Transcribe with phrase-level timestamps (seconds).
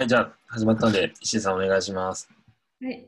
[0.00, 2.30] はい、じゃあ始まったので、石井さんお願いします。
[2.82, 3.06] はい、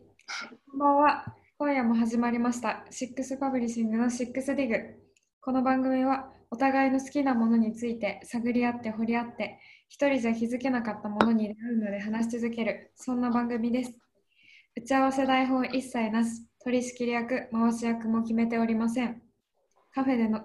[0.71, 1.25] こんばんは。
[1.57, 2.85] 今夜も始まりました。
[2.91, 4.75] シックスパブリッシングのシックスディグ。
[5.41, 9.59] この番組はお互いの好きなものについて探り合って掘り合って、
[9.89, 13.95] 一人じゃ気づけなかったものに出会うので話し続ける、そんな番組です。
[14.77, 19.23] 打ち合わせ台本一切なし、取仕切り役、回し役も決めておりません。
[19.95, 20.43] カフェでの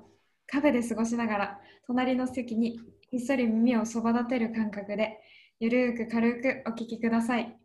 [0.49, 2.79] カフェで過ごしながら、隣の席に
[3.09, 5.17] ひっそり耳をそば立てる感覚で、
[5.59, 7.57] ゆるーく軽くお聞きください。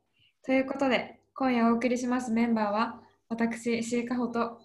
[0.45, 4.61] ということで、今夜お送りしますメンバーは、私、石井加穂と、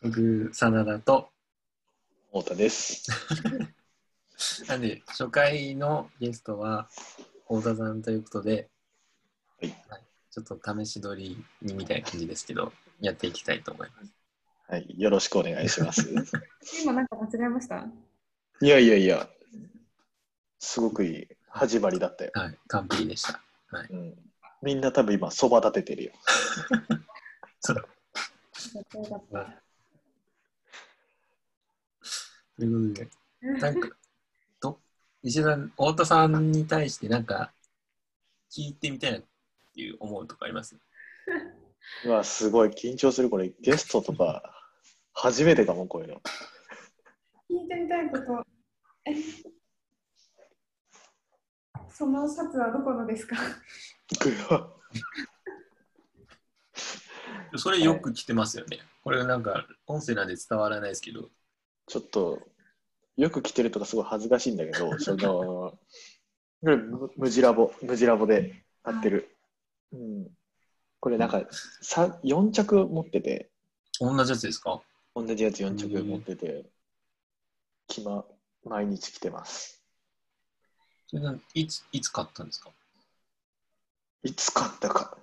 [0.00, 1.28] 僕、真田と、
[2.30, 3.06] 太田です。
[4.68, 6.88] なんで、初回のゲストは、
[7.48, 8.68] 太田さんということで、
[9.60, 9.74] はい
[10.30, 12.70] ちょっと試し撮りにみたいな感じですけど、
[13.00, 14.12] やっていきたいと思います。
[14.68, 16.02] はい、よろしくお願いします。
[16.84, 17.86] 今なんか間違えました？
[18.60, 19.30] いやいやいや、
[20.66, 22.32] すごくいい始まりだったよ。
[22.34, 23.40] はい、完璧でした。
[23.88, 24.18] うん、
[24.62, 26.12] みんな多分今、そば立ててるよ。
[27.60, 27.82] そうと
[32.64, 33.08] いうことで、
[33.60, 33.88] なんか、
[34.60, 34.80] と
[35.22, 37.52] 石井さん、太田さんに対してなんか、
[38.50, 39.22] 聞いてみたいなっ
[39.72, 40.76] ていう思うとかあります？
[42.04, 43.30] うわ、すごい緊張する。
[43.30, 44.42] これ、ゲストとか、
[45.12, 46.20] 初めてかも、こういうの。
[47.48, 48.44] 聞いてみたいこと、
[49.04, 49.14] え
[51.96, 53.36] そのシャツはどこのですか？
[57.56, 58.80] それよく来てますよね。
[59.02, 61.30] これなんか、音声なんで伝わらないですけど、
[61.86, 62.42] ちょっと、
[63.16, 65.78] よく着てるとかすごい恥ずかしいんだけど、 その、
[66.60, 69.34] これ、む無地ラボ、無地ラボで買ってる。
[69.92, 70.28] うん、
[71.00, 71.46] これなんか、
[71.80, 73.50] さ4着持ってて、
[74.00, 74.82] 同じやつですか？
[75.14, 76.66] 同じやつ4着持ってて、
[77.86, 78.26] きま、
[78.64, 79.82] 毎日着てます。
[81.08, 82.70] それないついつ買ったんですか？
[84.22, 85.16] いつ買ったか。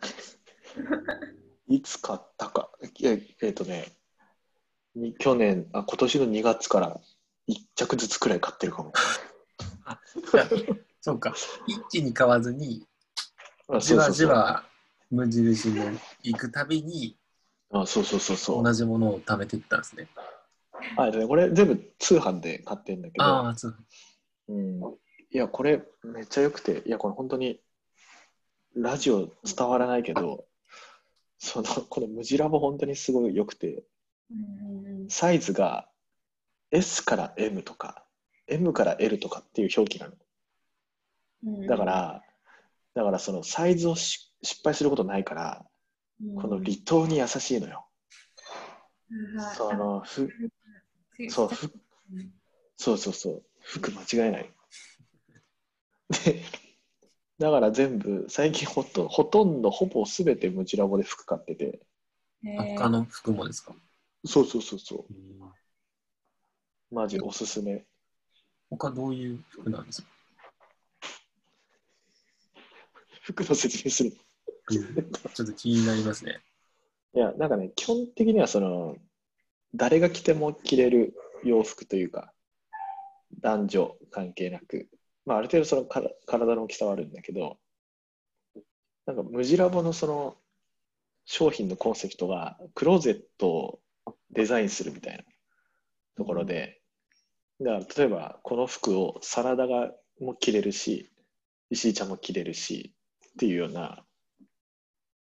[1.67, 2.69] いつ買ったか。
[2.97, 3.91] いやえっ、とね、
[4.95, 6.99] に去年あ、今年の2月から
[7.47, 8.93] 1着ずつくらい買ってるかも。
[11.01, 11.35] そうか、
[11.67, 12.87] 一気に買わずに、
[13.67, 14.63] あじわじわ
[15.09, 15.85] 無印の
[16.21, 17.17] 行くたびに
[17.71, 18.63] あそうそうそうそう。
[18.63, 20.07] 同じものを貯めていったんですね。
[20.95, 23.75] あでねこれ全部通販で買ってるんだけど、ああ、そう。
[24.49, 24.79] うん、
[25.33, 27.59] いや、これめっちゃ良くて、いや、これ本当に
[28.75, 30.45] ラジオ伝わらないけど、
[31.39, 33.83] そのこの無地ラボ本当にすごい良くて、
[35.09, 35.89] サイズが
[36.71, 38.05] S から M とか
[38.47, 41.67] M から L とかっていう表記なの。
[41.67, 42.21] だか、ら、
[42.93, 45.65] だからそのサイズをし失敗することないから、
[46.35, 47.87] この離島に優しいのよ。
[49.57, 50.29] そのふ
[51.29, 51.73] そうふ
[52.77, 54.52] そうそうそう、服間違いない。
[56.25, 56.43] で、
[57.39, 61.81] だから全部、最近ほとほとんど、ほぼすべてムチラボで服買ってて、
[62.55, 63.75] 他の服もですか？
[64.25, 65.05] そうそうそうそ
[66.91, 67.85] う、マジおすすめ。
[68.69, 70.07] 他どういう服なんですか？
[73.23, 74.11] 服の説明する。
[74.69, 76.39] ちょっと気になりますね。
[77.15, 78.95] いや、なんかね、基本的にはその、
[79.75, 81.13] 誰が着ても着れる
[81.43, 82.33] 洋服というか、
[83.39, 84.89] 男女関係なく、
[85.25, 87.57] まあ、ある程度そのから体の大きさはあるんだけど、
[89.05, 90.37] なんかムジラボのその
[91.25, 93.79] 商品のコンセプトが、クローゼットを
[94.31, 95.23] デザインするみたいな
[96.15, 96.81] ところで、
[97.61, 101.09] だから例えばこの服をサラダがも着れるし、
[101.69, 102.93] 石井ちゃんも着れるし
[103.29, 104.03] っていうような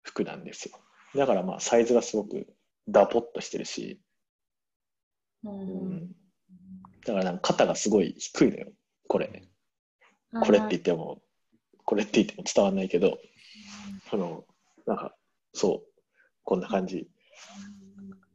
[0.04, 0.78] 服なんですよ。
[1.16, 2.48] だからまあサイズがすごく
[2.88, 4.02] ダポっとしてるし、
[5.44, 6.08] うん、
[7.06, 8.72] だからなんか肩がすごい低いのよ、
[9.08, 9.45] これ。
[10.42, 11.22] これって言っても、
[11.86, 13.20] これって言っても伝わらないけど、
[14.10, 14.46] その、
[14.86, 15.16] なんか、
[15.54, 16.02] そう、
[16.44, 17.08] こんな感じ。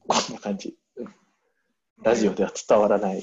[0.07, 0.69] こんな感じ。
[0.97, 1.15] うん
[2.03, 3.19] ラジオでは伝わらない。
[3.19, 3.23] い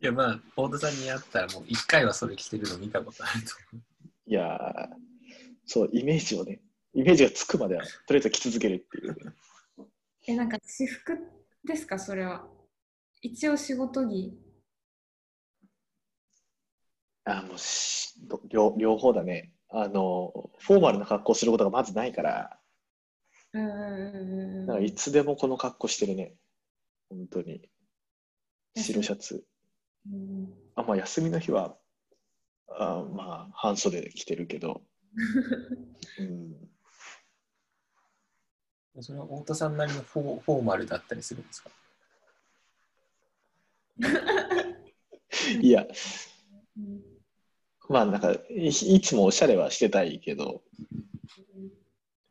[0.00, 3.82] や、まあ、太田さんに会ったらもう一回はそれ着てるの見たことあると思
[4.26, 4.88] いやー
[5.66, 6.60] そう、イメージをね、
[6.92, 9.16] イメージがつくまでは、とりあえず着続けるっていう。
[10.26, 11.18] え、なんか私服
[11.64, 12.46] ですか、それは。
[13.22, 14.38] 一応仕事着。
[17.24, 19.52] あもうしど両両方だね。
[19.70, 22.58] あの、フォーマルな格好することがまずないから、
[23.52, 26.34] うんうんうんうんなんかいつでもこの格好してるね。
[27.08, 27.68] 本当に。
[28.76, 29.44] 白シャツ。
[30.12, 31.76] うんあ、まあ休みの日は、
[32.68, 34.82] あまあ半袖で着てるけど、
[36.18, 36.70] うん、
[38.96, 39.02] う。
[39.02, 41.70] それは太田さんなりのフォーフォーマルだったりするんですか？
[45.60, 45.86] いや、
[46.76, 47.13] うん
[47.88, 50.62] まあなんかい、いつもおしゃれはしてたいけど、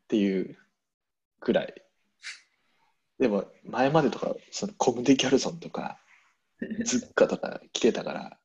[0.04, 0.56] っていう
[1.40, 1.74] くらい。
[3.18, 5.98] でも、前までとか、そのコムデ・ギャルソンとか、
[6.84, 8.38] ズッカとか着てたから、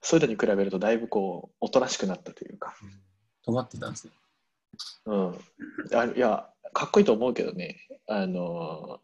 [0.00, 2.74] そういうのに比べるとだいぶこう、おとなしくなったというか。
[3.44, 4.12] 尖ってたんですね。
[5.06, 5.38] うん。
[5.94, 9.00] あいや、かっこいいと思うけどね、あの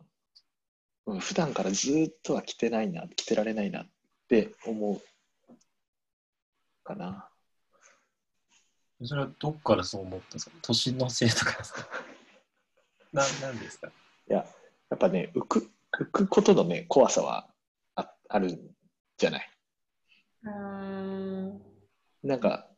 [1.07, 3.87] うん普段からずっとは着てないな、着てられないなっ
[4.29, 5.01] て思う
[6.89, 7.29] かな。
[9.05, 10.57] それはどっからそう思ったんですか？
[10.63, 11.89] 年のせいとかですか？
[13.13, 13.89] ななんですか？
[13.89, 13.93] い
[14.33, 14.39] や、
[14.91, 15.71] やっぱね、浮く、
[16.01, 17.49] 浮くことのね、怖さは
[17.95, 18.61] ああるん
[19.17, 19.51] じゃない？
[20.45, 21.59] あー
[22.25, 22.69] なんか、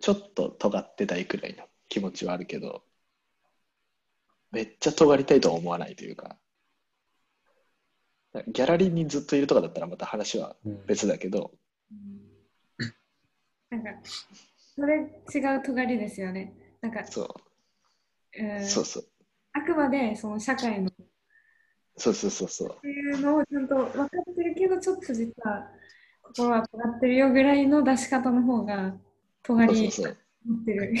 [0.00, 2.82] ちょっと尖ってたいくらいの気持ちはあるけど、
[4.50, 6.38] めっちゃ尖りたいとは思わないというか、
[8.48, 11.52] ギャラリーにずっといるとかだったらまた話は別だけど、
[13.70, 13.90] なんか、
[14.74, 14.96] それ
[15.34, 16.52] 違う尖りですよね。
[16.80, 17.28] なんか、そう
[18.42, 19.04] うんそうそう、
[19.52, 20.92] あくまでその社会のっ
[21.96, 22.80] そうそうそうそう。
[22.80, 25.68] ていうのをちゃんと分かってるけど、ちょっと実は
[26.22, 28.94] 心は尖ってるよぐらいの出し方の方が
[29.42, 30.16] 尖りそうそうそう。
[30.46, 30.94] 持ってる。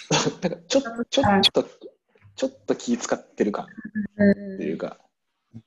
[0.42, 0.80] なんかちょ
[1.10, 1.64] ちょっと、
[2.36, 4.98] ちょっと気使ってる感っていうか、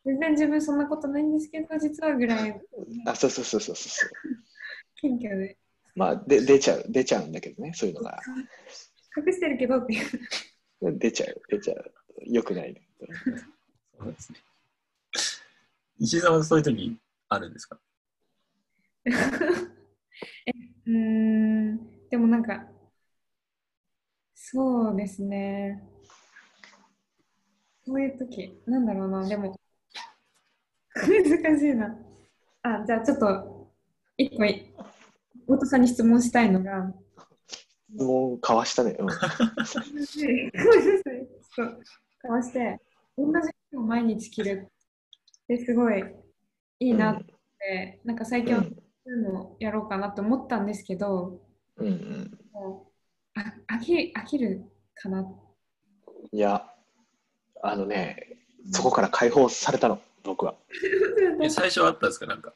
[0.06, 2.60] 全然自分そんなことないんですけど、実はぐらい
[3.06, 4.10] あ、そうそうそうそうそう。
[4.96, 5.58] 謙虚で。
[5.96, 8.20] まあ、で出ちゃう、出ちゃうんだけどね、そういうのが。
[9.16, 10.98] 隠してるけどっていう。
[10.98, 11.94] 出ちゃう、出ちゃう。
[12.26, 12.82] よくない、ね。
[14.00, 14.40] そうですね。
[16.00, 16.98] 石井さんはそういう時
[17.30, 17.80] あるんですか？
[19.06, 20.52] え
[20.88, 22.68] うーん、でもなんか、
[24.36, 25.82] そうですね。
[27.86, 29.60] そういう時なんだろうな、でも、
[30.96, 31.98] 難しいな。
[32.64, 33.72] あ、じゃあちょっと、
[34.18, 34.73] 一個い、
[35.46, 36.92] 太田さんに質問したいのが、
[37.96, 38.96] もうかわしたね。
[39.00, 39.08] うん。
[39.08, 39.14] か
[42.30, 42.80] わして、
[43.18, 43.32] 同じ
[43.70, 44.68] 服を毎日着る
[45.44, 46.04] ってすごい
[46.80, 47.20] いいなっ
[47.60, 48.72] て、なんか最近はそう
[49.10, 51.42] いうのをやろうかなと思ったんですけど、
[51.78, 52.40] うんうん。
[52.54, 52.88] も
[53.36, 54.64] うあ飽き飽きる
[54.96, 55.26] かな。
[56.32, 56.68] いや、
[57.62, 58.38] あのね、
[58.72, 60.56] そこから解放されたの、僕は。
[61.44, 62.26] え最初はあったんですか？
[62.26, 62.54] なんか。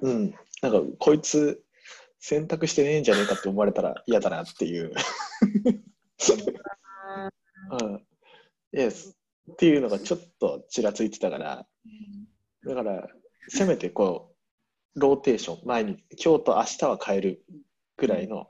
[0.00, 0.34] うん。
[0.62, 1.62] なんか、こいつ、
[2.20, 4.92] 選択してねえんじゃねえかって思われたら嫌だなっていう。
[7.80, 8.02] うん。
[8.72, 9.12] Yes
[9.52, 11.66] っていうのがちょっとちらついてたから、
[12.66, 13.08] だから、
[13.48, 14.34] せめてこ
[14.96, 17.44] う、ローテーション、前に、今日と明日は変える
[17.96, 18.48] ぐらいの、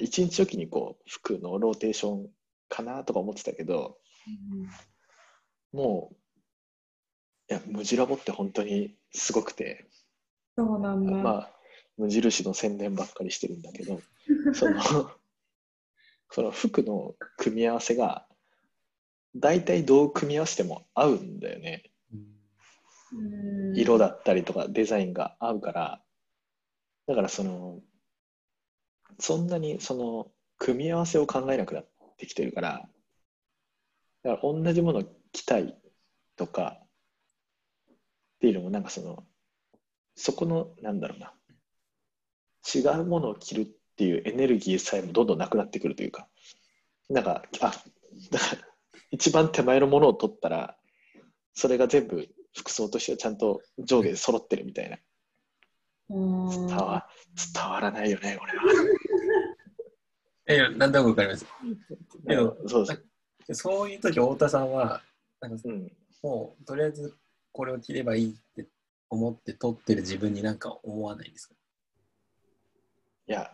[0.00, 2.30] 一日おきにこう、服のローテーション
[2.68, 3.98] かなとか思ってたけど、
[5.72, 9.88] もう、いや、ムジラボって本当にすごくて、
[10.56, 11.12] そうなんだ。
[11.12, 11.57] まあ、
[11.98, 14.00] 無印の宣伝ばっかりしてるんだけど、
[14.54, 14.80] その、
[16.30, 18.26] その服の組み合わせが、
[19.34, 21.90] 大体どう組み合わせても合うんだよね。
[23.12, 23.76] うん。
[23.76, 26.02] 色だったりとかデザインが合うから、
[27.06, 27.80] だからその、
[29.18, 32.88] そんなにその、組み合わせを考えなくなってきてるから、
[34.22, 35.76] だから同じもの着たい
[36.36, 36.80] とか
[37.94, 39.24] っていうのもなんかその、
[40.14, 41.32] そこの、なんだろうな、
[42.74, 43.66] 違うものを着るっ
[43.96, 46.28] ていうエネルギーさえもどんどんなくなってくるというか、
[47.10, 47.72] なんか、あ、
[48.30, 48.62] だから
[49.10, 50.76] 一番手前のものを取ったら、
[51.54, 54.96] それが全部服装としてちゃんと上下で揃ってるみたいな。
[56.10, 56.18] う
[56.54, 57.06] ん伝わ
[57.54, 58.62] 伝わらないよね、これは。
[60.46, 61.44] え、なんだかわかります。
[62.24, 63.04] でもそうそう。
[63.54, 65.02] そういう時、太田さんは、
[65.40, 67.14] なんかうん、もう、とりあえず
[67.52, 68.66] これを着ればいいって
[69.10, 71.54] 思って撮ってる自分になんか思わないですか？
[73.28, 73.50] いや、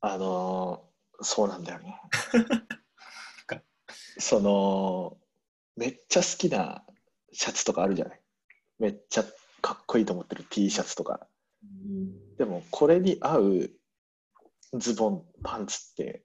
[0.00, 0.90] あのー
[1.22, 2.00] そうなんだよね
[3.46, 3.62] か。
[4.18, 5.18] その、
[5.76, 6.82] めっちゃ好きな
[7.32, 8.20] シャツとかあるじゃない？
[8.78, 9.24] めっちゃ
[9.60, 11.28] かっこいいと思ってる T シャツとか。
[12.38, 13.70] でも、これに合う
[14.78, 16.24] ズボン、パンツって、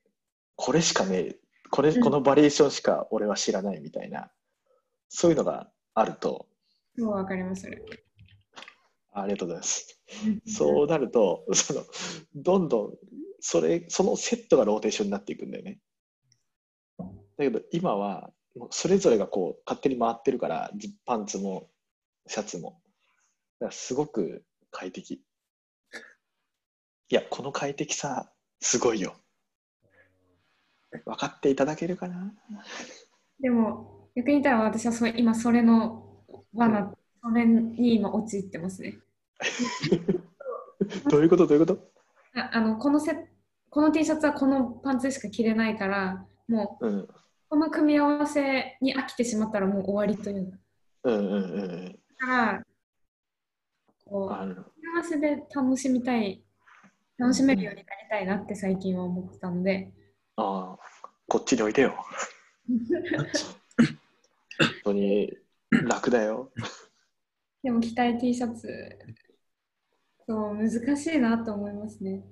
[0.56, 1.40] これしかねえ、
[1.72, 4.32] これ、うんこのバリエーションしか俺は知らないみたいな、
[5.10, 6.48] そういうのがあると、
[6.98, 7.64] そうわかります。
[7.64, 7.82] それ
[9.16, 10.02] ありがとうございます。
[10.46, 11.84] そうなると、その
[12.36, 12.94] どんどん
[13.40, 15.80] それそのセットがローテーションになっていくんだよね。
[16.98, 17.06] だ
[17.40, 21.70] けど今はもうそれぞれがこう勝手に回ってるから、ジパンツも
[22.28, 22.82] シャツも。
[23.60, 25.16] だからすごく快適。
[25.16, 25.22] い
[27.10, 29.16] や、この快適さ、すごいよ。
[31.06, 32.34] 分かっていただけるかな？
[33.40, 38.98] でも、逆に言ったら私はそ今それの罠、それに今陥ってますね。
[41.10, 41.48] どういうこと？
[41.48, 41.92] どういうこと？
[42.36, 43.30] ああのこのセ
[43.70, 47.08] この T シャツはこのパンツしか着れないからもううん。
[47.48, 50.52] この組み合わせに飽きてしまったらもう終わりという。
[50.52, 50.58] か
[51.04, 52.00] うんうんうん。
[52.20, 52.66] だから
[54.06, 56.44] こう組み合わせで楽しみたい
[57.18, 59.94] 楽しめるようになりたいなって最近は思ってたので、
[60.36, 60.78] あー
[61.28, 61.96] こっちにおいでよ。
[64.58, 65.32] 本当に
[65.88, 66.52] 楽だよ。
[67.64, 68.68] でも着たい T シャツ
[70.28, 72.24] そう難しいなと思いますね。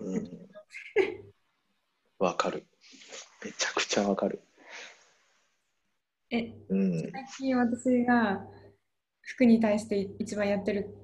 [0.00, 0.30] うん。
[2.18, 2.66] わかる。
[3.44, 4.42] めちゃくちゃわかる。
[6.30, 7.00] えうん。
[7.00, 8.46] 最近私が
[9.22, 10.94] 服に対して一番やってる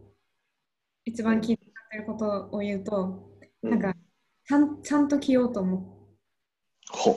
[1.04, 3.30] 一番気になってることを言うと、
[3.62, 3.94] なんか
[4.46, 6.08] ちゃんちゃんと着ようと思
[6.90, 7.14] ほっ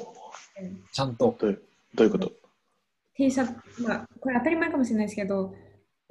[0.56, 0.72] て。
[0.92, 1.36] ちゃんと。
[1.40, 1.62] どういう
[1.96, 2.32] どういうこと
[3.16, 5.54] ？T シャツ、まあ、これ当たり前かもしれないですけど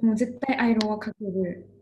[0.01, 1.78] もう絶対アイロンはかける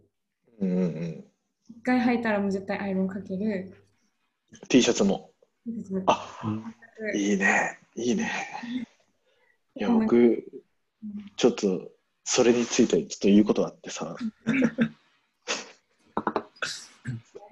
[0.60, 1.26] うんうんうん。
[1.70, 3.74] 一回履いたらもう絶対アイロンかける。
[4.70, 5.32] T シャツも。
[6.06, 6.74] ああうん。
[7.20, 7.80] いいね。
[7.96, 8.32] いいね。
[9.76, 10.44] いや僕
[11.36, 11.92] ちょっと
[12.24, 14.06] それについてちょっと言うことがあってさ。
[14.06, 14.16] はい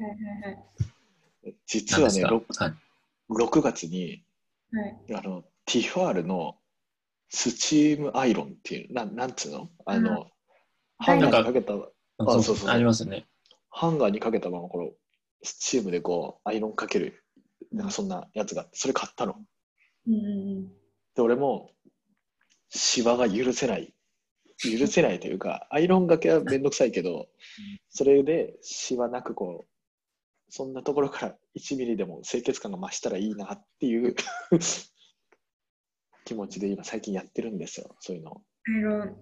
[0.04, 0.58] はいは
[1.50, 1.56] い。
[1.68, 2.66] 実はね何 6, ですか？
[2.66, 2.76] はい。
[3.30, 4.24] 6月に
[4.72, 4.98] はい。
[5.16, 6.58] あのティファールの
[7.30, 9.70] スチームアイロンっていうなんなんつうの？
[9.86, 10.32] あの、
[10.98, 11.74] ハンガーにかけた
[12.18, 12.70] あそうそうそう。
[12.70, 13.26] ありますよね。
[13.70, 14.92] ハンガーにかけたままこの
[15.44, 17.24] スチームでこうアイロンかける
[17.72, 19.36] なんかそんなやつがあってそれ買ったの。
[20.08, 20.18] うんう
[20.62, 20.68] ん
[21.16, 21.72] で俺も
[22.70, 23.94] シワが許せない。
[24.58, 27.28] 許せないというか アイロンがけはめんどくさいけど
[27.90, 29.70] それでシワなくこう
[30.50, 34.16] そんなところから1ミリでも清潔感が増したらいいなっていう
[36.24, 39.18] 気持ちで今最近やってるんですよそういうのアイロン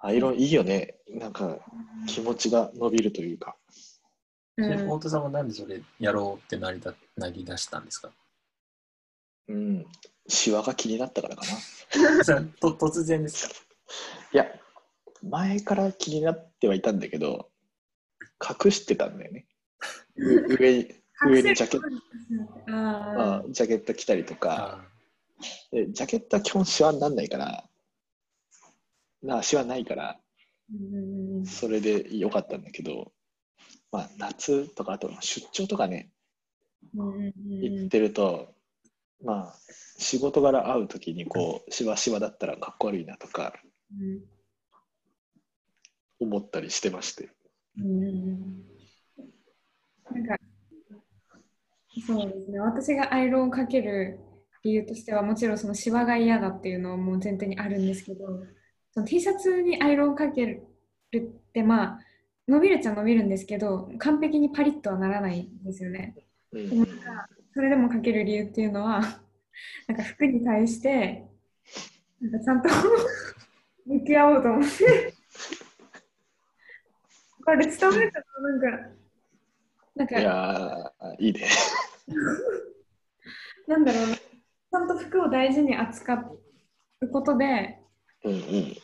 [0.00, 0.96] アイロンいいよね。
[1.08, 1.58] なんか
[2.06, 3.56] 気持ちが伸びるというか。
[4.56, 4.70] うん。
[4.70, 8.10] で太田さんはなんでそれやろうってなりだなり出したんですか？
[9.48, 9.86] うん。
[10.28, 12.24] シワが気になったからかな。
[12.24, 13.54] それと突然ですか？
[14.32, 14.46] いや、
[15.22, 17.50] 前から気になってはいたんだけど、
[18.64, 19.46] 隠してたんだよね。
[20.16, 20.94] う上に
[21.26, 21.86] 上にジャケット。
[22.72, 24.84] ああジャケット着たりとか、
[25.72, 27.68] でジャケットは基本シワにならないから、
[29.22, 33.12] なシワないから、ーそれでよかったんだけど、
[33.92, 36.10] まあ、夏とか、あと出張とかね、
[36.94, 38.54] 行ってると、
[39.22, 39.54] まあ、
[39.98, 43.52] 仕事柄会うときに、こう、シワシワだったらかっこ悪いなとか
[43.92, 44.20] うん。
[46.20, 47.30] 思ったりしてまして。
[47.78, 48.70] うんうん
[50.12, 50.36] なんか
[52.06, 52.58] そうですね。
[52.58, 54.18] 私がアイロンをかける
[54.62, 58.26] 理由としてはもちろんそのシワが嫌だっていうのはもう前提にあるんですけど
[58.92, 60.66] その T シャツにアイロンかける
[61.16, 61.20] っ
[61.52, 62.00] てまあ
[62.48, 66.16] 伸びるっちゃ伸びるんですけど完璧にパリッとはならないんですよね。
[66.52, 69.00] なんかそれでもかける理由っていうのは
[69.86, 71.26] なんか服に対して
[72.20, 72.68] なんかちゃんと
[73.86, 75.14] 向き合おうと思って
[77.44, 79.00] これ伝わるかななんか
[79.96, 81.46] なんかいやー、いいね。
[83.66, 86.14] なんだろうなちゃんと服を大事に扱
[87.00, 87.79] うことで
[88.24, 88.76] うんうん。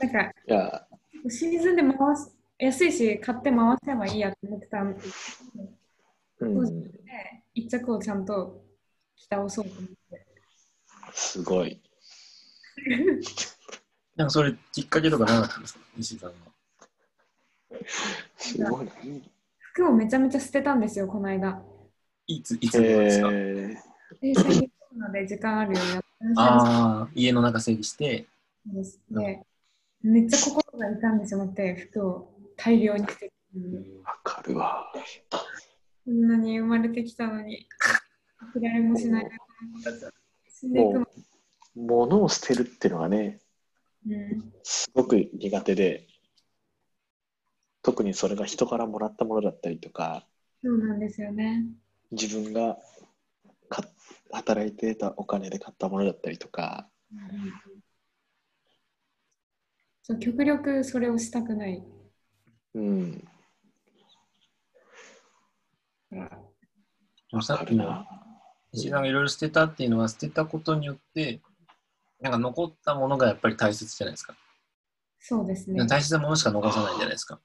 [0.00, 0.86] なんかいや、
[1.28, 5.00] シーズンで回す安いし買って回せばいいやと思ってたんで
[6.40, 6.90] うん、
[7.52, 8.62] 一着をちゃんと
[9.16, 10.26] 着倒そうと思って
[11.12, 11.82] すごい。
[14.14, 15.80] なんかそれきっかけとかなかったんですか？
[15.98, 16.36] 石井さんは。
[18.36, 18.92] すごいな。
[19.58, 21.60] 服をめちゃめちゃ捨てたんですよこの間
[22.28, 23.76] いつ、いつ頃ですか、え
[24.20, 26.06] で最近コロナで時間あるようになって
[26.36, 28.26] ああ、家の中整理して、
[28.66, 29.42] ですで
[30.02, 34.92] めっちゃ心が痛んでしまって服を大量に捨ててー、わかるわ。
[36.04, 37.66] こんなに生まれてきたのに
[38.54, 39.30] 嫌いもしない。
[40.70, 41.06] も
[41.74, 43.38] う、物を捨てるっていうのがね、
[44.06, 46.06] うんすごく苦手で、
[47.82, 50.26] 特にそれが人からもらったものだったりとか、
[50.62, 51.64] そうなんですよね
[52.10, 52.78] 自分が
[53.68, 53.84] か
[54.32, 56.88] 働いてたお金で買ったものだったりとか、
[60.02, 61.82] そう極力それをしたくない
[62.74, 63.28] うん、
[67.42, 68.18] さっきのわかるな。
[68.72, 71.40] 石井さんがいろいろ捨てたっていうのは、捨てたことによって、
[72.20, 74.36] なんか残ったものがやっぱり大切じゃないですか。
[75.20, 77.40] そうですね大切なものしか残さないじゃないですか。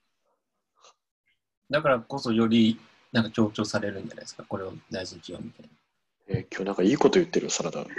[1.70, 2.79] だからこそより
[3.13, 4.43] なんか強調されるんじゃないですか？
[4.43, 5.72] これを大事にしようみたいな。
[6.27, 7.86] えー今日なんかいいこと言ってるよ、サラダ。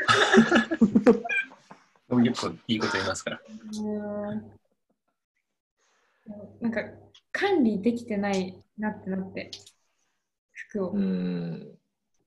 [2.09, 3.41] 僕結構いいこと言いますから。
[3.49, 4.51] うん
[6.61, 6.81] なんか
[7.33, 9.51] 管理できてないなってなって
[10.53, 11.79] 服をうん。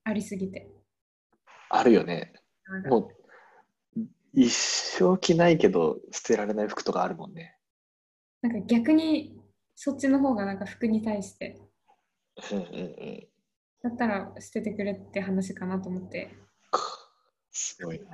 [0.04, 0.70] ありすぎて。
[1.68, 2.32] あるよね。
[2.88, 3.10] も
[3.96, 4.00] う、
[4.32, 7.58] 一生着ないけど捨てられない服とかあるもんね。
[8.40, 9.36] なんか逆に
[9.74, 11.58] そっちの方がなんか服に対して
[12.52, 13.28] うんうんうん。
[13.82, 16.34] だったら捨ててくれって話かなと思って。
[17.50, 18.06] すごいな。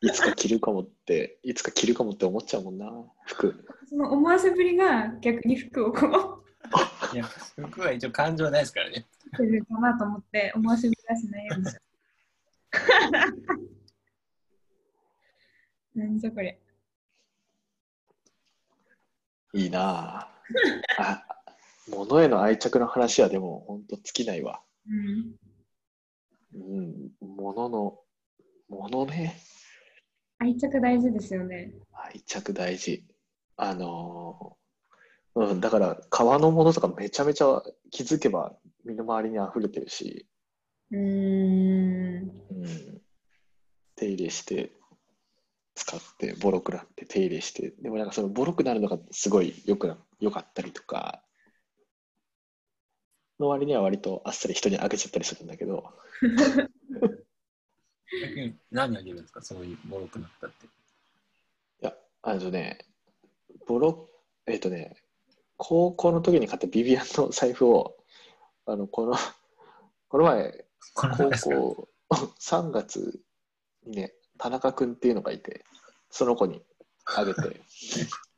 [0.00, 2.90] いつか着るかもって、いつか着るかもって思っちゃうもんな、
[3.26, 3.64] 服。
[3.88, 6.42] その思わせぶりが逆に服をこ
[7.12, 9.06] ういや、服は一応感情ないですからね。
[9.34, 11.80] 着てるかなと思って思わせぶりはしないようにしよ
[15.94, 15.98] う。
[15.98, 16.60] なんじゃこれ。
[19.52, 20.28] いいな
[20.98, 21.33] あ。
[21.92, 24.60] あ、物への愛着の話はでも本当尽きないわ。
[24.88, 25.34] うん。
[26.54, 27.98] うん、物の、
[28.68, 29.36] 物ね、
[30.38, 31.72] 愛着大事ですよね。
[31.92, 33.04] 愛着大事。
[33.56, 40.26] あのーうん、だから革のものとかめちゃめちゃ気づけば身の回りに溢れてるし、
[40.90, 41.02] うーん。
[41.02, 43.00] うん、
[43.96, 44.70] 手入れして
[45.74, 51.22] 使ってボロくなって手入れしてでもなんかそのボロくなるのがすごいよくなよかったりとか
[53.40, 55.84] の割には割とあっさり人にあげちゃったりするんだけど。
[58.22, 59.42] 逆に何あげるんですか？
[59.42, 60.66] そういうボロくなったって。
[60.66, 60.68] い
[61.80, 62.78] やあのね
[63.66, 64.08] ボロ
[64.46, 64.96] えっ、とね
[65.56, 67.96] 高校の時に買ったビビアンの財布を
[68.66, 69.16] あのこの
[70.08, 70.64] この前
[70.94, 71.88] 高校
[72.40, 73.20] 3月
[73.86, 75.64] にね田中君っていうのがいて
[76.10, 76.62] その子に
[77.16, 77.40] あげて。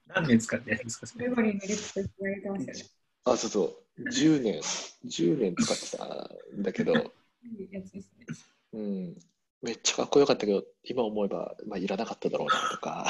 [0.09, 1.07] 何年使ってやるんですか？
[1.07, 1.29] それ。
[1.29, 1.69] メモリーて
[2.49, 2.96] ましたよね。
[3.26, 4.02] あそうそう。
[4.02, 4.62] 10年。
[5.04, 7.00] 10年使ってたんだけど、いい
[7.73, 8.26] やつですね。
[8.73, 9.18] うん、
[9.62, 13.04] めっちゃかっこよかったけど今思えば、まあ、いらなかっただろうなとか、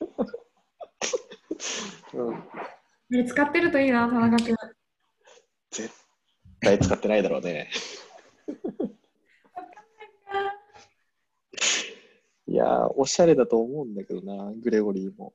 [2.14, 2.42] うん、
[3.10, 4.56] ね使ってるといいな、田中君。
[5.70, 5.94] 絶
[6.60, 7.70] 対使ってないだろうね。
[12.48, 15.34] いやーおしゃれだと思うんだけどなグレゴリーも。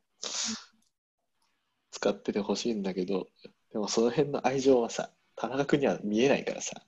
[1.92, 3.28] 使っててほしいんだけど
[3.74, 6.82] でもその辺の愛情はさ田中君には見えないからさ。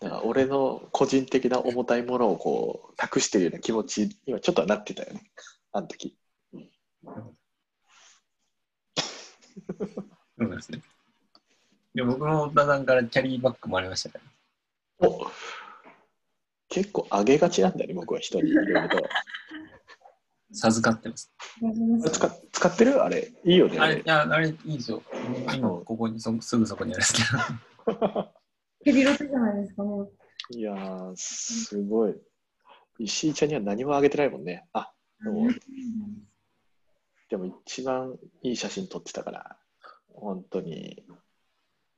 [0.00, 5.22] だから俺の個人的な重たいものをこう託してるような気持ちにはちょっとはなってたよね。
[5.72, 6.16] あの時。
[10.38, 10.82] そうですね。
[11.94, 14.18] で僕も太田さんからキャリーバッグもありましたか
[15.00, 15.30] ら、お
[16.68, 18.96] 結構上げがちなんだね僕は人にいろいろと
[20.54, 21.34] 授かってます。
[22.12, 23.02] 使使ってる？
[23.02, 25.02] あれいいよねあれ、いや、あれいいですよ。
[25.54, 27.22] 今、ここにそ、すぐそこにあるんですけ
[27.92, 28.32] ど。
[28.84, 30.12] ヘビロテじゃないですか、もう。
[30.50, 32.14] いやー、すごい。
[32.98, 34.66] 石井ちゃんには何もあげてないもんね。
[34.72, 35.48] あ、でも
[37.28, 39.56] でも一番いい写真撮ってたから、
[40.12, 41.02] 本当に、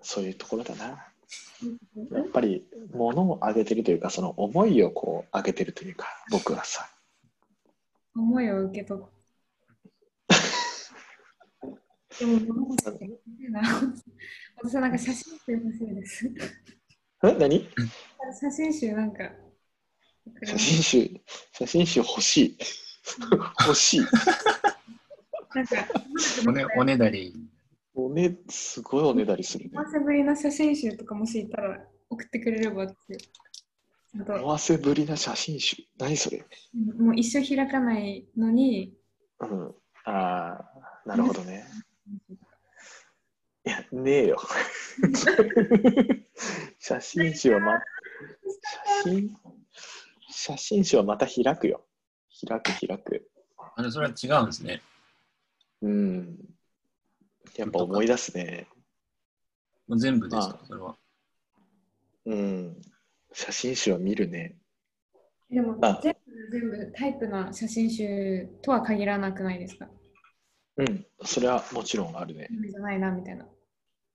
[0.01, 0.87] そういうところだな。
[0.87, 2.65] やっぱり、
[2.95, 6.89] 物をあげてるというか、その思いをこう、あげてるというか、僕はさ。
[8.17, 9.17] 思いを受け取って。
[12.19, 12.87] でも、物欲し
[13.47, 13.61] いな。
[14.57, 16.31] 私はなんか写真集欲しいです。
[17.25, 17.69] え何？
[18.41, 19.31] 写真集なんか。
[20.45, 21.21] 写真集、
[21.53, 22.59] 写真集欲しい。
[23.67, 24.01] 欲しい。
[25.55, 25.77] なんか、
[26.49, 27.35] おね、おねだり。
[27.95, 29.71] おね、すごいおねだりするね。
[29.73, 31.79] 久しぶりの写真集とかもしいたら
[32.11, 33.19] 送ってくれればって。
[34.25, 35.77] 思わせぶりな写真集。
[35.99, 36.45] 何それ
[36.99, 38.95] もう一生開かないのに、
[39.41, 39.75] うん。
[40.05, 40.65] ああ、
[41.05, 41.65] なるほどね。
[43.65, 44.39] いや、ねえよ。
[46.79, 47.73] 写真集はま、
[49.03, 49.37] 写真、
[50.31, 51.85] 写真集はまた開くよ。
[52.49, 53.29] 開く、開く。
[53.75, 54.83] あれ、それは違うんですね。
[55.83, 56.39] うん。
[57.57, 58.69] やっぱ思い出すね。
[59.89, 60.59] もう全部ですか？
[60.63, 60.97] あ、それは。
[62.27, 62.81] うん。
[63.39, 64.57] 写真集は見るね。
[65.51, 69.89] でもあ全部全部タイプな写真集とは限らなくないですか？
[70.79, 71.07] うん。
[71.23, 72.49] それはもちろんあるね。
[72.71, 73.47] じゃないなみたいな。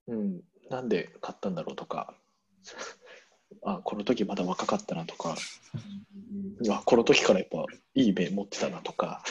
[0.08, 0.40] うん。
[0.70, 2.18] なんで買ったんだろうとか。
[3.64, 5.36] あ、この時まだ若かったなとか。
[6.68, 9.22] あこの時からやっぱいい目持ってたなとか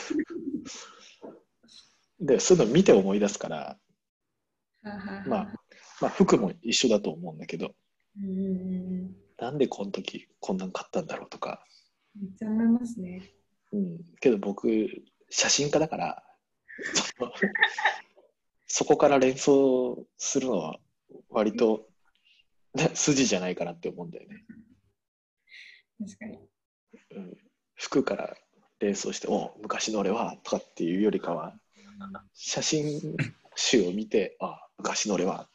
[2.20, 3.78] でそういうの見て思い出すから、
[4.82, 4.92] ま
[5.40, 5.52] あ、
[6.00, 7.74] まあ服も一緒だと思うんだけど
[8.18, 11.66] うんうんうんなんでこの時こんなん買ったんだろうとか、
[12.14, 13.28] めっちゃ思いますね。
[13.72, 14.68] うん、けど僕
[15.30, 16.22] 写真家だから
[18.68, 20.78] そこから連想するのは
[21.28, 21.88] 割と、
[22.74, 24.44] ね、筋じゃないかなって思うんだよね、
[25.98, 26.38] 確かに。
[27.16, 27.36] うん、
[27.74, 28.36] 服から
[28.78, 31.52] 連想して、お昔の俺はとかっていうよりかは、
[32.32, 33.16] 写真
[33.56, 35.48] 集を見て、あ昔の俺は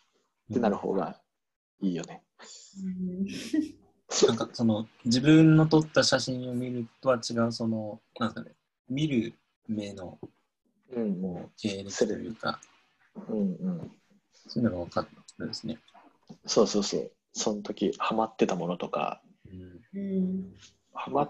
[0.51, 1.21] ってなる方が
[1.79, 2.26] いいよね。
[4.27, 8.51] なんかその自分の撮った写真を見るとは違うそのなんかね
[8.89, 9.33] 見る
[9.67, 10.17] 目の
[10.95, 12.59] うんもう経歴というか
[13.29, 13.91] うんうん。
[14.47, 15.07] そういうのが分か
[15.39, 15.77] るんですね。
[16.45, 17.11] そうそうそう。
[17.33, 19.21] その時ハマってたものとか、
[19.93, 20.53] うんうん
[20.93, 21.29] ハマ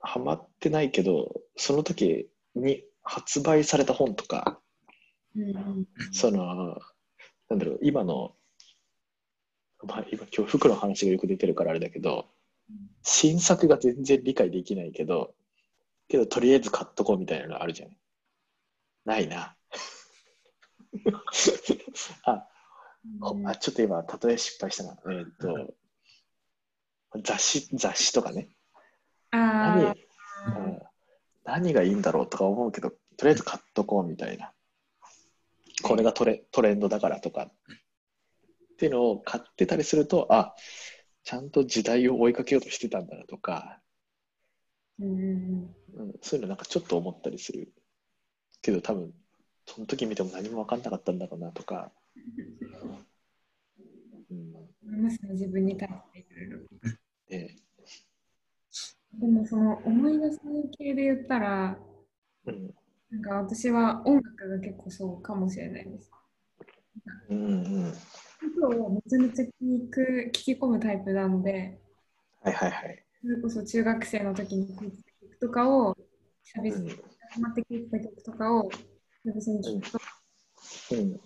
[0.00, 4.60] ハマってないけど、その時に発売された本とか、
[5.36, 6.78] うんその、
[7.48, 8.34] なんだろう、今の、
[9.86, 12.28] まあ、今今日服の話がよく出てるからあれだけど、
[13.02, 15.34] 新作が全然理解できないけど、
[16.08, 17.90] けどとりあえず買っとこうみたいなのあるじゃん。
[19.04, 19.56] ないな。
[22.24, 22.48] あ、
[23.20, 24.96] ほあ、ちょっと今、例え失敗したな。
[25.04, 25.74] えーっと、
[27.22, 28.48] 雑誌、雑誌とかね。
[29.30, 29.94] 何あ
[30.58, 30.80] うん
[31.44, 34.52] 何がいいんだろうとか思うけど、とりあえず買っとこうみたいな。
[35.82, 37.50] これがトレトレンドだからとか。
[38.76, 40.54] っていうのを買ってたりすると、あ、
[41.24, 43.80] ちゃんと時代を追いかけようとしてたんだなとか、
[44.98, 47.72] うんうん、そういうのなんかちょっと思ったりする。
[48.60, 49.14] けど多分、
[49.64, 51.90] その時見ても何も分かんなかったんだろうなとか。
[54.28, 54.52] うん
[55.02, 56.58] ますね、自分に対していろいろ。
[57.30, 57.56] ね
[59.14, 60.40] でもその思い出す
[60.76, 61.78] 系で言ったら、
[62.44, 62.74] うん
[63.10, 66.10] なんか私は音楽が結構そうかもしれないです。
[67.30, 67.92] うんうん、
[68.60, 71.80] 音をめちゃめちゃ聞く聞き込むタイプなので、
[72.42, 73.04] はいはいはい。
[73.22, 75.96] それこそ中学生の時に聴いてた曲とかを、
[76.42, 76.96] 久々にうん
[77.30, 78.70] 始まって聴いてた曲とかを、
[79.24, 79.98] 久々に聴くと、
[80.56, 81.20] そううん、いう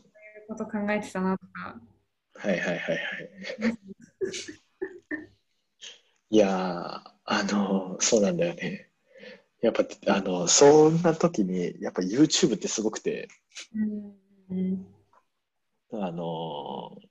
[0.48, 1.80] こと考えてたなとか、
[2.34, 3.78] はいはいはいはい。
[6.30, 8.90] いやー、あのーそうなんだよね。
[9.60, 13.28] やっぱ、あのそんな時に、やっぱ YouTube ってすごくて、
[13.74, 14.86] うんうん
[15.92, 17.09] あのー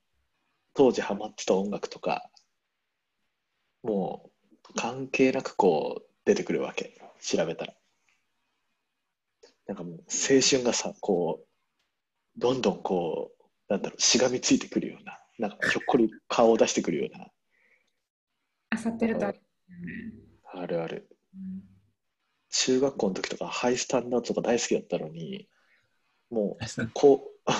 [0.73, 2.29] 当時ハマってた音楽とか、
[3.84, 4.29] も
[4.69, 7.73] う関係なくこう出てくるわけ、調べたら。
[9.67, 17.27] なんかもう青春がさ、こう、どんどんこう、なんだろう、しがみついてくるような、なんかひょっこり顔を出してくるような、
[18.71, 19.41] あさってるとある、
[20.53, 21.10] あるある。
[21.36, 21.63] うん。
[22.51, 25.47] 中学校の時とかハイスタンダードとか大好きだったのに、
[26.29, 27.51] もううんこう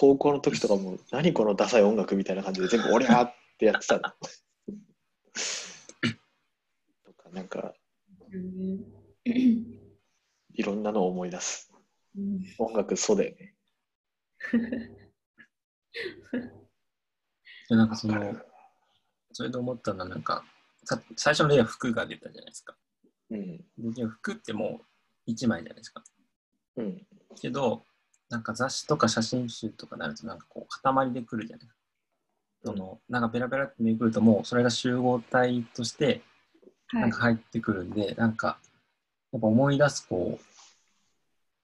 [0.00, 4.02] 高校の時とかも何このダサい音楽みたいな感じで全部俺やってやってたの。
[7.04, 7.74] とかなんか
[8.32, 8.84] うん
[10.54, 11.72] いろんなのを思い出す。
[12.16, 13.56] うん音楽そうだよね。
[17.68, 18.36] で なんかその
[19.32, 20.44] それで思ったのはなんか
[20.84, 22.76] さ最初の例は服が出たじゃないですか。
[23.30, 23.64] うん。
[23.92, 24.80] で服っても
[25.26, 26.04] う1枚じゃないですか。
[26.76, 27.04] うん。
[27.40, 27.84] けど
[28.30, 31.66] なんか雑誌とか写真集とかなるとなんかこう塊でくるじゃない。
[32.64, 36.22] そのなんかペラペラってめくるともうそれが集合体として
[36.88, 37.02] はい。
[37.02, 38.58] なんか入ってくるんで、なんか
[39.32, 40.44] やっぱ思い出すこう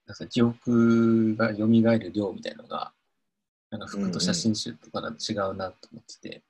[0.07, 2.91] なんか記憶が蘇る量みたいのが
[3.71, 6.43] なんか服と写真集とかだと違うなと思ってて、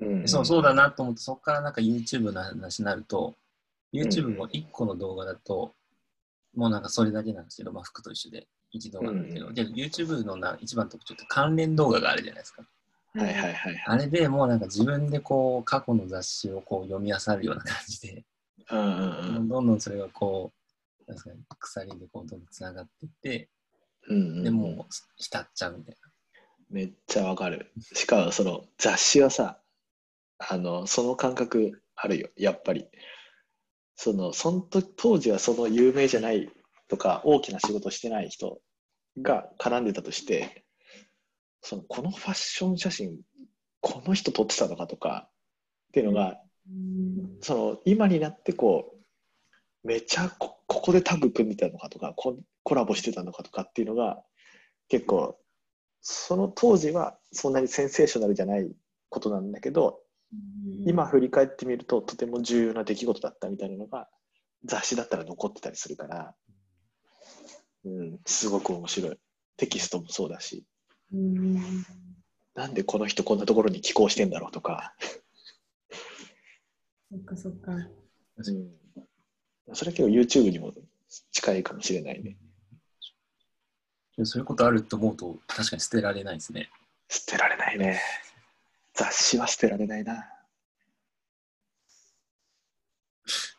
[0.00, 3.34] うん、そうそうだなと思ってそこからなんか YouTube の話になると
[3.92, 5.74] YouTube も1個の動画だと
[6.54, 12.62] もうなんかそれだけなんですけど、まあ、服と一緒で一動画なんだけど、うんけど YouTube のな一番特徴って関連動画があるじゃないですか。
[13.14, 13.84] はいはいはいはい。
[13.86, 18.24] あれでもうなんか自分でこう過去の雑誌をこう読み漁るような感じで、
[18.70, 20.52] うんうんうんどんどんそれがこ
[21.06, 23.48] う、なんですかね、鎖でこうどんどんつながっていって、
[24.08, 25.96] うんうんでもう浸っちゃうみたい
[26.70, 27.70] めっちゃわかる。
[27.94, 29.58] しかもその雑誌はさ、
[30.38, 32.88] あの、その感覚あるよ、やっぱり。
[33.94, 36.50] その、その時当時はその有名じゃない
[36.88, 38.58] とか、大きな仕事してない人
[39.20, 40.64] が絡んでたとして、
[41.62, 43.20] その、このファッション写真、
[43.80, 45.28] この人撮ってたのかとか、
[45.88, 46.40] っていうのが、
[47.40, 48.94] その、今になってこ
[49.84, 54.22] う、めちゃこ、ここでタッグ組んでたのかとか、ココラボしてたのかとかっていうのが、
[54.88, 55.38] 結構、
[56.00, 58.70] その当時はそんなにセンセーショナルじゃない
[59.08, 60.00] ことなんだけど、
[60.86, 64.08] 今振り返ってみるととても重要な出来事だったみたいなのが
[64.64, 66.34] 雑誌だったら残ってたりするから、
[67.86, 69.18] うん、すごく面白い。
[69.56, 70.64] テキストもそうだし、
[71.14, 71.56] うん
[72.54, 74.94] なんでこの人こんなところに寄稿してんだろうとか、
[77.10, 77.72] そっかそっか。
[77.72, 77.76] う
[78.40, 78.68] ん、
[79.72, 80.72] それは結構 YouTube にも
[81.30, 82.36] 近いかもしれないね。
[84.18, 84.26] な。
[84.26, 86.70] そういうことあると思うと、確かに捨てられないですね。
[87.08, 88.00] 捨てられないね。
[88.94, 90.28] 雑誌は捨てられないな。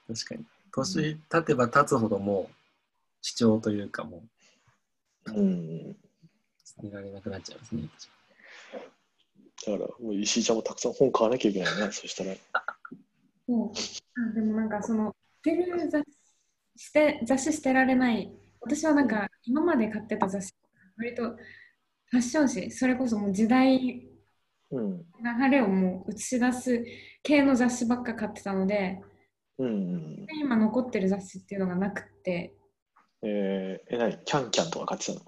[0.08, 0.46] 確かに。
[0.72, 2.50] 年経てば経つほども
[3.28, 4.24] う、主張というかも
[5.26, 5.92] うん。
[5.92, 5.96] う、
[6.84, 7.90] 見られなくなっちゃいますね。
[9.66, 12.36] だから、もう石井ちゃんもたくさん本買わなきゃいけないな、そしたら。
[13.48, 13.72] そう
[14.30, 16.04] あでもなんかその捨てる雑
[16.76, 20.54] 捨て雑誌捨てられない私はなんか今まで買ってた雑誌
[20.98, 24.06] 割とファッション誌それこそもう時代
[24.70, 24.98] うん。
[24.98, 26.86] 流れをもう映し出す
[27.24, 29.02] 系の雑誌ばっか買ってたので
[29.58, 30.26] うん。
[30.26, 32.54] で今残ってる雑誌っていうのがなくって
[33.24, 35.26] えー、え、なにキャンキャンとか買ってたの？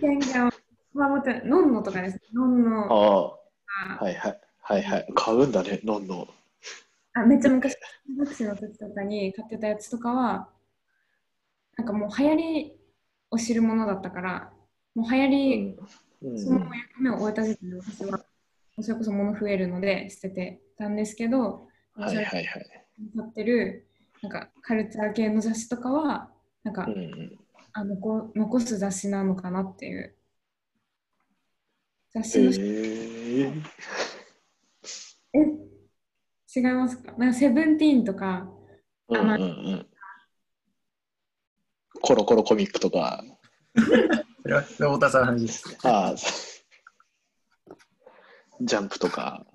[0.00, 0.50] 全然
[0.92, 4.40] まあもっとノンノとかですノンノああ、あはいはい。
[4.60, 5.06] はいはい。
[5.14, 6.28] 買うんだね、のんの。
[7.14, 7.80] あめっちゃ昔中
[8.18, 10.48] 学生の時とかに買ってたやつとかは
[11.76, 12.76] なんかもう流行り
[13.30, 14.52] を知るものだったから
[14.94, 15.76] もう流行うり、ん。
[16.22, 18.20] うんその役目を終えた時点で私は
[18.80, 22.46] それこそ物増えるので捨ててたんですけど、はいはいはい。
[22.46, 23.86] 買ってる
[24.20, 26.28] なんかカルチャー系の雑誌とかは
[26.64, 27.38] なんか、うんうん。
[27.72, 30.14] あ残残す雑誌なのかなっていう。
[32.10, 33.62] 雑え誌の、ー、
[35.34, 35.38] え
[36.56, 37.12] 違いますか？
[37.18, 38.48] なんかセブンティーンとか
[39.08, 39.86] うんうんうん。
[42.00, 43.24] コロコロコミックとか、
[44.44, 45.76] 太田さんの話ですね。
[45.82, 46.14] ああ、
[48.60, 49.46] ジャンプとか、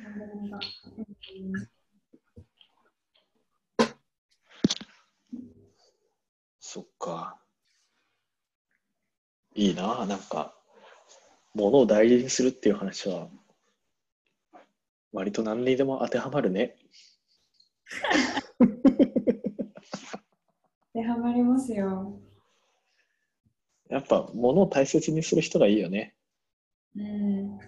[0.00, 1.66] うん
[6.76, 7.40] そっか。
[9.54, 10.54] いいな、なんか、
[11.54, 13.30] 物を大事にするっていう話は、
[15.10, 16.76] 割と何にでも当てはまるね。
[18.60, 18.66] 当
[20.92, 22.20] てはまりますよ。
[23.88, 26.14] やっぱ物を大切にする人がいいよね。
[26.94, 27.56] うん。
[27.56, 27.64] だ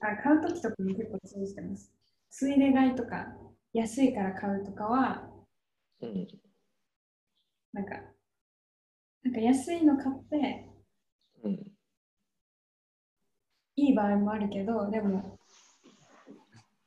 [0.00, 1.92] から買うときとかも結構注意してます。
[2.30, 3.36] ついで買いとか、
[3.74, 5.33] 安いから買うとかは、
[6.08, 6.28] うん。
[7.72, 7.94] なんか、
[9.22, 10.68] なんか安いの買って、
[11.42, 11.52] うん。
[13.76, 15.38] いい場合もあるけど、でも、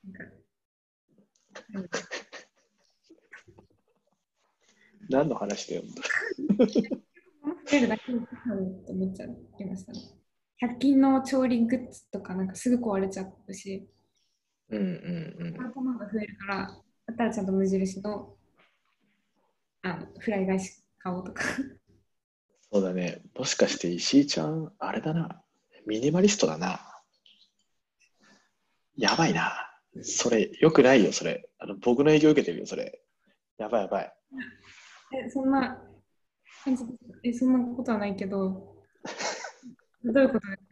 [0.03, 0.23] なんか、
[1.73, 1.89] うん
[5.09, 5.83] 何の話だよ。
[7.41, 9.29] 物増えるだけで買うって思っちゃい
[9.65, 9.99] ましたね。
[10.57, 13.87] 100均の調理グッズとかなんかすぐ壊れちゃうし、
[14.69, 15.73] うんうんうん。
[15.73, 16.67] このが増えるから、
[17.05, 18.36] だったらちゃんと無印の
[19.83, 21.43] あのフライ返し買おうとか。
[22.71, 23.21] そうだね。
[23.37, 25.41] もしかして石井ちゃん、あれだな。
[25.85, 26.79] ミニマリストだな。
[28.97, 29.51] やばいな。
[30.01, 31.49] それ、よくないよ、それ。
[31.59, 33.01] あの僕の影響受けてるよ、それ。
[33.57, 34.13] やばいやばい。
[35.25, 35.81] え、そんな
[36.63, 36.83] 感じ
[37.23, 38.75] え、そんなことはないけど、
[40.03, 40.63] どういうことですか？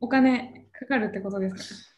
[0.00, 1.90] お金かかるってことですか？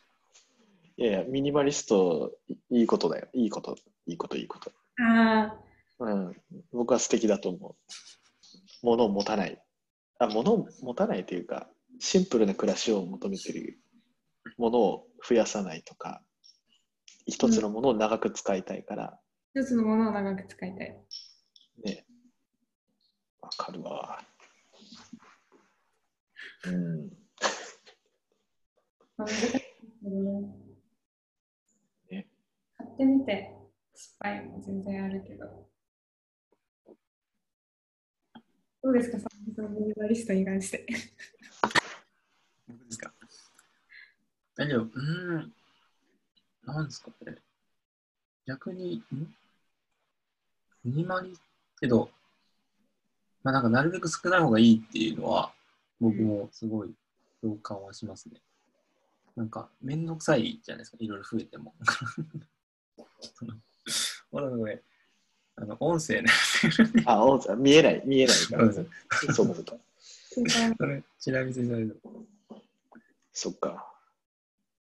[0.98, 3.28] いやいや、ミニマリスト、いいいことだよ。
[3.32, 3.76] いいこと、
[4.06, 4.70] いいこと、いいこと。
[5.00, 5.58] あ
[5.98, 6.32] うん。
[6.72, 7.74] 僕は素敵だと思う。
[8.82, 9.60] 物を持たない。
[10.18, 13.78] あ、物を持たないというか、シンプルな暮らしを求めてる
[14.58, 16.22] ものを増やさないとか、
[17.26, 19.20] 一つのものを長く使いたいから、あ、
[19.54, 21.04] 一つのものを長く使いたい。
[21.84, 22.06] ね。
[23.40, 24.22] わかるわ。
[26.66, 27.08] うん。
[32.10, 32.28] ね
[32.76, 33.56] 買ってみて
[33.94, 35.66] 失敗も全然あるけど。
[38.86, 40.86] どうですか、さんまさんミニマリストに関して。
[42.68, 43.12] 僕ですか？
[44.54, 44.88] 大丈夫？
[44.94, 45.52] うん。
[46.64, 47.10] なんですか？
[47.26, 47.34] ね。
[48.46, 49.34] 逆に、ん？
[50.84, 51.36] ミニマリ
[51.80, 52.10] けど、
[53.42, 55.52] まあなんかなるべく少ない方がいいっていうのは、
[56.00, 56.94] 僕もすごい
[57.42, 58.40] 共感はしますね。
[59.34, 61.74] なんか、めんどくさいじゃないですか、いろいろ増えても。
[63.34, 63.54] その
[64.30, 64.80] ほらごめん。
[65.56, 66.28] あの、音声ね。
[67.06, 68.72] あ、お見えない、見えないから。
[68.72, 68.84] そう
[69.32, 69.76] そうか、そうか。
[70.78, 71.86] それ、ちなみにそれ、
[73.32, 73.92] そっか。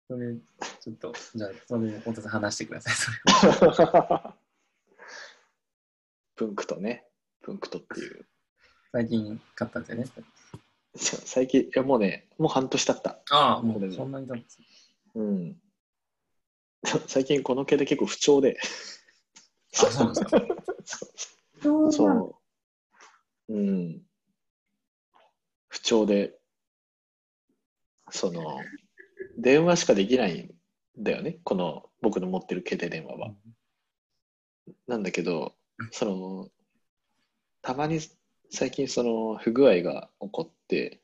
[0.07, 4.35] それ、ちょっと、じゃあ、それ、太田さん話してください、それ。
[6.37, 7.07] プンクトね。
[7.43, 8.27] プンクトっていう。
[8.93, 10.27] 最近買ったんですよね。
[10.95, 13.21] 最近、いやもうね、もう半年経った。
[13.31, 14.67] ああ、もうそんなに経ったんですね
[15.15, 15.57] うん。
[17.07, 18.59] 最近この系で結構不調で。
[19.73, 20.43] あ、そうなんですか。
[21.63, 22.41] そうそ
[23.49, 23.55] う。
[23.55, 24.03] うん。
[25.69, 26.39] 不調で、
[28.11, 28.61] その、
[29.39, 30.55] 電話しかできないん
[30.99, 31.39] だよね。
[31.45, 33.35] この僕の持ってる携帯電話は。
[34.87, 35.55] なんだけど、
[35.93, 36.51] その、
[37.63, 38.01] たまに
[38.51, 41.01] 最近その不具合が起こって、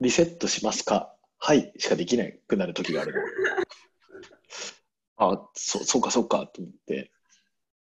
[0.00, 1.14] リセットしますか？
[1.38, 3.20] はいしかできなくなる時があるの。
[5.16, 7.12] あそそうかそうかと思って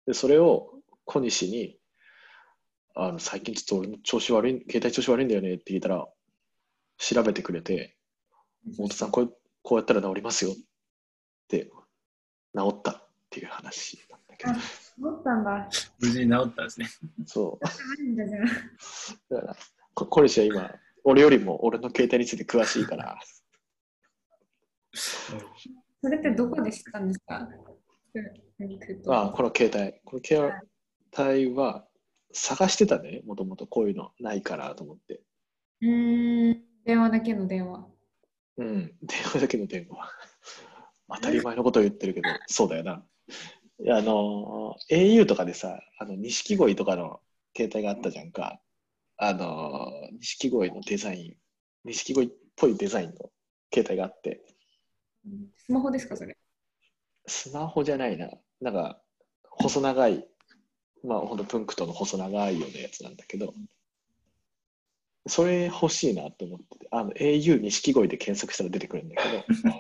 [0.07, 0.73] でそれを
[1.05, 1.79] 小西に
[2.95, 6.07] あの最近ちょっと俺の調子悪い携帯調子悪いんだよねって聞いたら
[6.99, 7.97] 調べてくれて
[8.73, 10.55] 太田さんこうこうやったら治りますよっ
[11.49, 11.71] て
[12.57, 14.57] 治ったっていう話なんだけどあ、
[14.99, 15.69] 思ったんだ。
[16.01, 16.88] 無事に治ったんですね。
[17.27, 17.64] そう。
[19.35, 19.57] だから
[19.95, 20.71] こ小西は今
[21.05, 23.19] 俺よりも俺の携帯について詳しいから
[24.92, 27.49] それってどこで知ったんですか？
[29.09, 30.69] あこの携帯この携
[31.19, 31.87] 帯は
[32.33, 35.21] 探してたねもともとこういうのないからと思って
[35.83, 37.87] うーん、電話だけの電話。
[38.57, 40.11] うん、電話だけの電話。
[41.09, 43.07] 当たり前のことを言ってるけど、そうだよな。
[43.88, 47.21] あの、au とかでさ、あの、錦鯉とかの
[47.55, 48.61] 携帯があったじゃんか。
[49.19, 51.37] あの、錦鯉のデザイン、
[51.85, 53.31] 錦鯉っぽいデザインの
[53.73, 54.42] 携帯があって、
[55.27, 56.37] うんスマホですか、それ。
[57.27, 58.31] スマホじゃないな。
[58.61, 59.01] なんか、
[59.42, 60.27] 細長い、
[61.05, 63.55] まあ、ほんとプンクトの細長いようなやつなんだけど、
[65.27, 69.71] それ欲しいなと思ってて、あの、au 錦鯉で検索したら出てくるんだけど、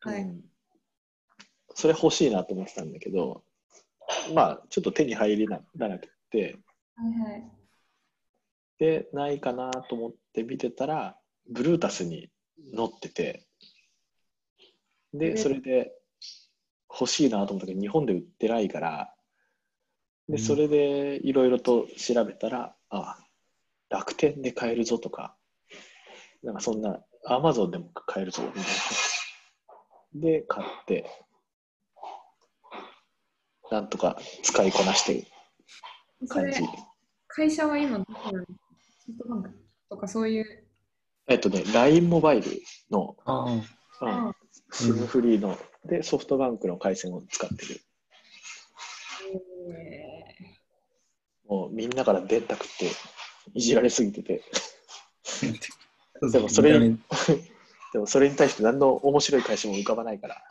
[0.00, 0.22] はい。
[0.22, 0.44] うん
[1.76, 3.44] それ欲しいなと思ってたんだけど、
[4.34, 6.56] まあ、ちょっと手に入りななくて、
[6.94, 7.44] はいはい。
[8.78, 11.18] で、ないかなと思って見てたら、
[11.50, 12.30] ブルータスに
[12.74, 13.46] 載ってて、
[15.12, 15.92] で、それで
[16.90, 19.14] 欲しいなと思ったけど、日本で売ってないから、
[20.28, 23.18] で、それでいろいろと調べたら、あ、
[23.88, 25.36] 楽天で買えるぞとか、
[26.42, 30.20] なんかそんな、アマゾンでも買えるぞみたいな。
[30.20, 31.10] で、買って、
[33.70, 35.26] なんとか使いこなして
[36.20, 36.62] る感じ。、
[37.26, 38.62] 会社は今どこなんですか？
[39.06, 39.50] ソフトバンク
[39.90, 40.66] とかそういう。
[41.28, 42.50] えっとね、LINE モバイル
[42.90, 43.62] の、あうん
[44.00, 44.32] あ
[44.72, 47.80] シムフリーの、で、ソフトバンクの回線を使ってる。
[49.72, 50.16] え
[51.48, 52.90] もうみんなから電卓って
[53.54, 54.42] いじられすぎてて、
[56.22, 56.28] あ。
[56.28, 56.98] でもそれに
[57.92, 60.42] でもそれに対して何の面白い会社も浮かばないから、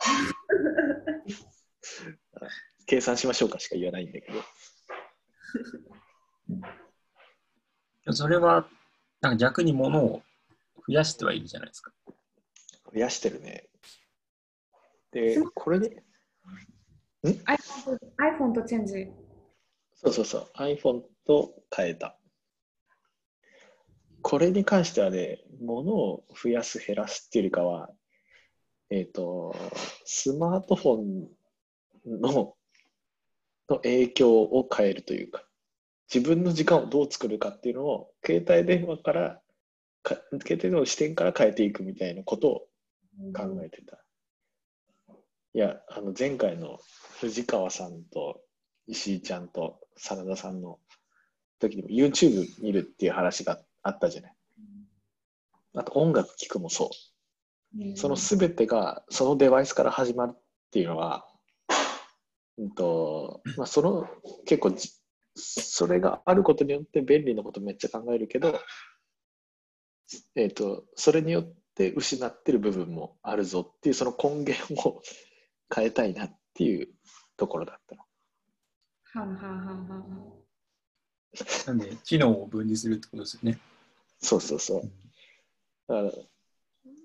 [2.86, 4.42] 計算しましょうかしか言わないんだけど、
[8.12, 8.68] それは、
[9.20, 10.22] なんか逆に物を
[10.86, 11.92] 増やしてはいるじゃないですか。
[12.92, 13.68] 増やしてるね。
[15.16, 19.06] で、これで、ー iPhone と iPhone とチェンジ。
[19.94, 22.18] そうそうそう、iPhone と変えた。
[24.20, 27.90] これに関してはね、物を増やす、減らすっていうよりかは、
[28.90, 29.56] えっ、と、
[30.04, 32.54] スマートフォンの
[33.68, 35.42] の影響を変えるというか、
[36.14, 39.40] 自分の時間をどう作るかっていうのを、携帯電話から、
[40.02, 42.68] か携帯電話の視点から変えていくみたいなことを
[43.34, 44.05] 考えてた。
[45.56, 46.80] いや、あの前回の
[47.18, 48.42] 藤川さんと
[48.88, 50.78] 石井ちゃんと真田さんの
[51.58, 54.34] 時にも YouTube 見るっていう話があったじゃない。
[55.76, 56.90] あと音楽聴くもそ
[57.74, 57.96] う。
[57.96, 60.40] その全てがそのデバイスから始まるっ
[60.72, 61.26] ていうのは、
[62.58, 64.06] うんとまあ、その
[64.44, 64.90] 結構じ
[65.36, 68.60] それがあることによって便利なことめっちゃ考えるけど、
[70.34, 75.00] えー、とそれによって失ってる部分もあるぞっていうその根源を
[75.74, 76.88] 変えたいなっていう
[77.36, 78.02] ところだったの。
[79.04, 80.32] はんはんはんはんはん
[81.66, 83.58] なんで、機能を分離するってことですよね。
[84.20, 84.90] そうそうそう。
[85.88, 86.12] だから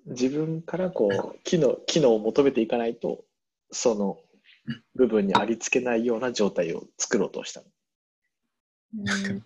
[0.08, 3.24] 自分からこう機能機能を求めていかないと
[3.72, 4.18] その
[4.96, 7.66] 部分にありつけないような状態を作ろうとしたの。
[8.94, 9.44] うん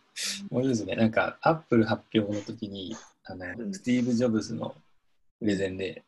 [0.49, 0.95] もういいですね。
[0.95, 4.73] なんか、アップル発表の時に、あの、うんスティーブ・ジョブズの
[5.39, 6.03] プレゼンで、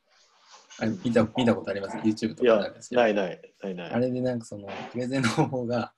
[0.80, 3.92] あれ見た見たことあります ?YouTube とかであるんです、けど、ないない、ないない。
[3.92, 5.94] あれでなんかその、プレゼンの方法が、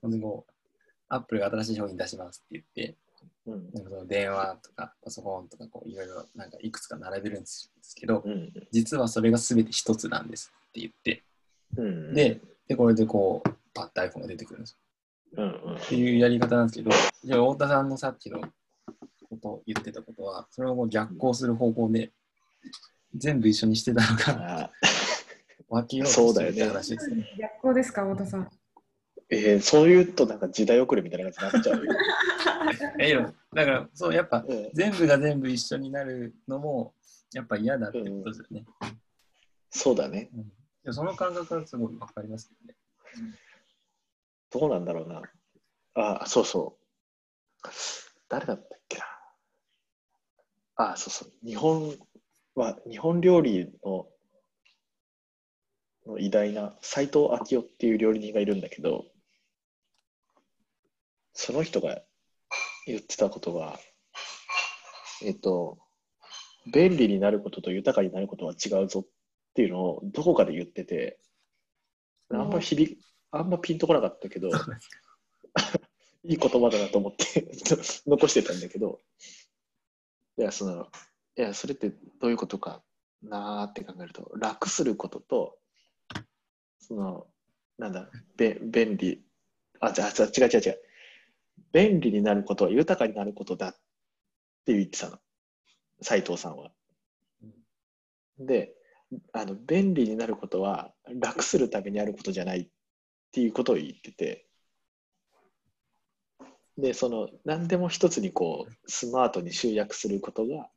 [0.00, 0.52] 本当にこう、
[1.08, 2.96] アップルが新しい商品出しますって言って、
[3.46, 11.22] うんなんかその電話とかパソコンとかこういろいろなんかいくつか並べるんですけど、うん実はそれが全て一つなんですって言って、
[11.76, 14.78] うん、で、でこれでこう、パッと iPhone が出てくるんですよ。
[15.36, 16.90] うんうんっていうやり方なんですけど、
[17.24, 22.12] じゃあ太田さんのさっきのこと言ってたことは、それをもう逆行する方向で、
[23.14, 24.70] 全部一緒にしてたのが、あ
[25.68, 27.36] 分けようとしてるってそうだよね話ですね。
[27.38, 28.50] 逆光ですか、太田さん。
[29.30, 31.92] えー、そう言うとなんか時代遅れみたいな感じになっちゃうよ。
[33.00, 36.94] ええよだから、そう、やっぱ、うん全部が全部一緒になるのも、
[37.32, 38.66] やっぱ嫌だってことですよね。
[39.70, 40.30] そうだね。
[40.34, 40.52] うん
[40.84, 42.76] でその感覚はすごい分かりますけどね。
[44.50, 45.22] どうなんだろうな。
[45.94, 47.68] あ、そうそう。
[48.28, 49.04] 誰だったっけな。
[50.76, 51.32] あ、そうそう。
[51.46, 51.96] 日本
[52.54, 54.06] は、日本料理の
[56.06, 59.06] の偉大な斎藤昭夫っていう料理人がいるんだけど、
[61.32, 62.00] その人が
[62.86, 63.78] 言ってたことは、
[65.22, 65.78] えっと、
[66.72, 69.08] 便利になることと豊かになることは違うぞっ
[69.54, 71.18] ていうのをどこかで言ってて、
[72.30, 72.98] あんま響
[73.30, 74.50] あんまピンとこなかったけど、
[76.22, 77.50] いい言葉だなと思って
[78.06, 79.00] 残してたんだけど、
[80.38, 80.90] いや、その、
[81.36, 82.82] いや、それってどういうことか
[83.22, 85.58] なーって考えると、楽することと、
[86.78, 87.26] その、
[87.78, 89.24] なんだ、べ便利、
[89.80, 90.80] あ、じゃあ、違う違う違う。
[91.72, 93.72] 便利になることは豊かになることだっ
[94.64, 95.18] て言ってたの、
[96.00, 96.70] 斉藤さんは。
[98.38, 98.74] で、
[99.32, 102.68] あの便利になることは楽するためにあることじゃないっ
[103.32, 104.46] ていうことを言ってて、
[106.76, 110.68] で、その何でも一つにこうスマートに集約することが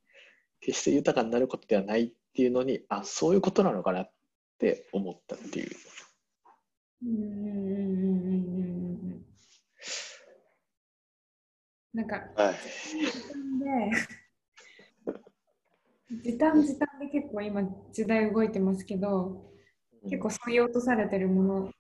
[0.60, 4.12] 決して豊かになることではないっていうのに、あ、そういうことなのかなっ
[4.60, 5.76] て思ったっていう。
[7.04, 9.26] うんうんうんうんうん
[11.94, 12.56] なんか、はい。
[16.22, 19.52] 時短で、時短で結構今時代動いてますけど、
[20.04, 21.72] 結構そういう落とされてるもの、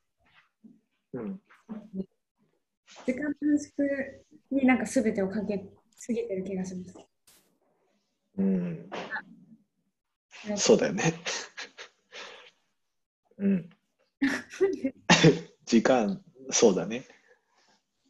[1.13, 1.39] うん、
[3.05, 3.87] 時間短縮
[4.49, 7.16] になんか全てをかけすぎてる気がします。
[8.37, 8.89] うん、
[10.55, 11.13] そうだよね。
[13.37, 13.69] うん。
[15.65, 17.05] 時間、そうだね。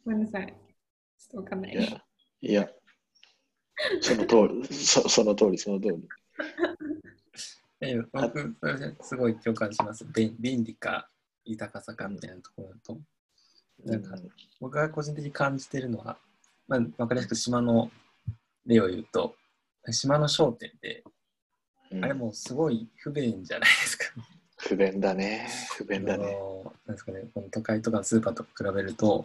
[0.04, 0.46] ごめんなさい。
[0.46, 1.76] ちょっとわかんないい。
[1.76, 2.04] や、
[2.40, 2.70] いや、
[4.00, 6.08] その通り、そその通り、その通り。
[7.80, 10.04] え僕、それすごい共感します。
[10.04, 11.08] 便便利か
[11.44, 13.00] 豊かさかみたいなところだと。
[13.84, 14.16] なんか
[14.60, 16.18] 僕が個人的に感じてるのは、
[16.66, 17.90] まあ、わかりやすく島の
[18.66, 19.36] 例を言うと、
[19.90, 21.04] 島の商店って、
[21.90, 24.04] うんあれもうすごい不便じゃないですか。
[24.58, 25.48] 不便だね。
[25.78, 26.24] 不便だあね。
[26.24, 29.24] のなんですかね、この都会とかのスーパーと比べると、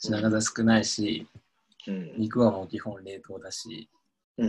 [0.00, 1.26] 品数少ないし、
[1.86, 2.12] うん。
[2.16, 3.88] 肉はもう基本冷凍だし、
[4.38, 4.48] うん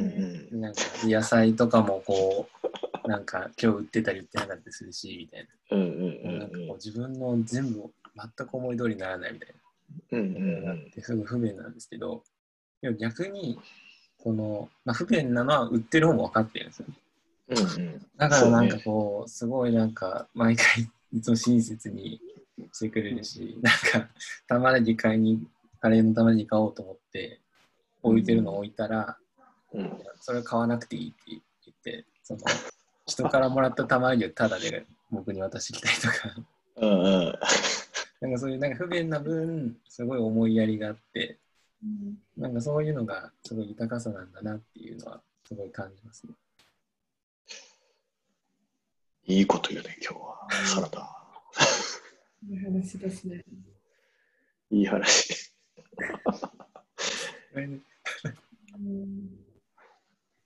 [0.51, 0.61] うん。
[0.61, 2.47] なんか野菜とかもこ
[3.03, 6.39] う、なんか今日売ってたり売ってなかったりするし、みたいうんうんな。
[6.39, 9.53] なんかこう自分の全部全く思い通りにならないみたい
[10.11, 10.19] うん。
[10.19, 12.23] うんなうんすごい不便なんですけど、
[12.81, 13.59] でも逆に、
[14.24, 16.86] この、まあ、不便なのは売ってる方も分かってるんですよ。
[17.49, 18.05] うんうん。
[18.17, 22.22] だからなんかこう、すごいなんか、毎回いつも親切に
[22.74, 24.09] してくれるし、なんか、
[24.47, 25.47] 玉ねぎ買いに、
[25.82, 27.39] カレーの玉ねぎ買おうと思って、
[28.03, 29.17] 置いてるの置いたら、
[29.74, 29.91] うん
[30.22, 32.39] それ買わなくていいって言って、その、
[33.07, 36.36] 人からもらった玉ねぎをタダで僕に渡してきたりとか、
[36.78, 37.34] うんうん。
[38.22, 41.38] なんかそういうなんか不便な分、すごい思いやりがあって、
[41.84, 46.34] うんなんかそういうのがすごい豊かさなんだなっていうのはすごい感じますね。
[49.25, 50.47] いいこと言うね、今日は。
[50.65, 51.15] サラダ。
[52.49, 53.43] いい話ですね。
[54.71, 55.53] いい話。
[57.55, 57.84] うん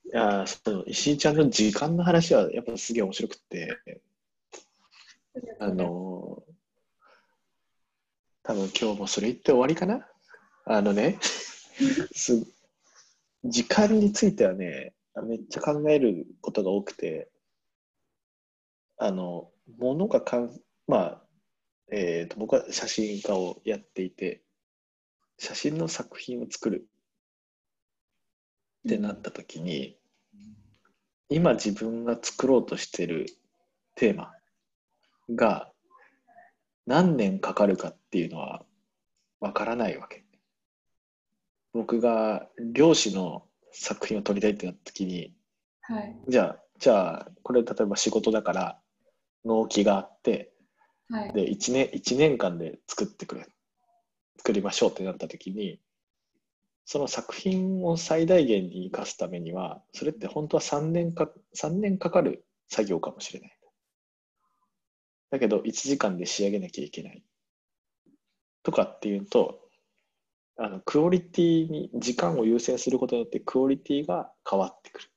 [0.04, 3.80] いやー、その石井ちゃんの時間の話はやっぱすげえ面白くって、
[5.58, 6.54] あのー
[8.46, 10.06] 多分今日もそれ言って終わりかな
[10.66, 11.18] あのね、
[12.14, 12.46] す
[13.44, 14.94] 時間についてはね、
[15.24, 17.28] めっちゃ考えることが多くて、
[18.96, 21.24] あの、ものがかん、まあ、
[21.90, 24.42] えーと、僕は写真家をやっていて、
[25.38, 26.88] 写真の作品を作る
[28.86, 29.98] ってなった時に、
[31.28, 33.26] 今自分が作ろうとしてる
[33.96, 34.32] テーマ
[35.34, 35.70] が
[36.86, 38.64] 何年かかるかっていうのは
[39.40, 40.23] わからないわけ。
[41.74, 45.34] 僕が漁師の作品を撮りたいってなった時に、
[45.82, 46.16] はい。
[46.28, 48.80] じゃあ、じゃあ、これ例えば仕事だから
[49.44, 50.52] 納期があって、
[51.10, 51.32] はい。
[51.32, 53.46] で、1年、一年間で作ってくれ、
[54.38, 55.80] 作りましょうってなった時に、
[56.86, 63.58] その作品を最大限に生かすためには、それって本当は3年か、三年かかる作業かもしれない。
[65.30, 67.24] だけど、1時間で仕上げなきゃいけない。
[68.62, 69.63] とかっていうと、
[70.56, 75.08] あの、クオリティに、時間を優先することによってクオリティが変わってくる。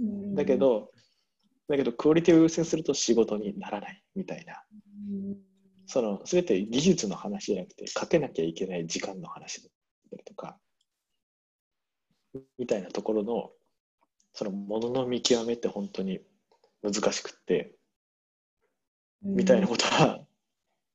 [0.00, 0.90] うんだけ、ど、
[1.68, 4.62] だけど、クオリティを優先すると仕事にならないみたいな。
[5.10, 5.56] うん
[5.86, 9.70] その全て技術の話じゃなくてかけなきゃいけない時間の話だっ
[10.10, 10.58] たりとか
[12.58, 13.50] みたいなところの
[14.34, 16.20] そのものの見極めって本当に
[16.82, 17.72] 難しくって
[19.22, 20.20] みたいなことは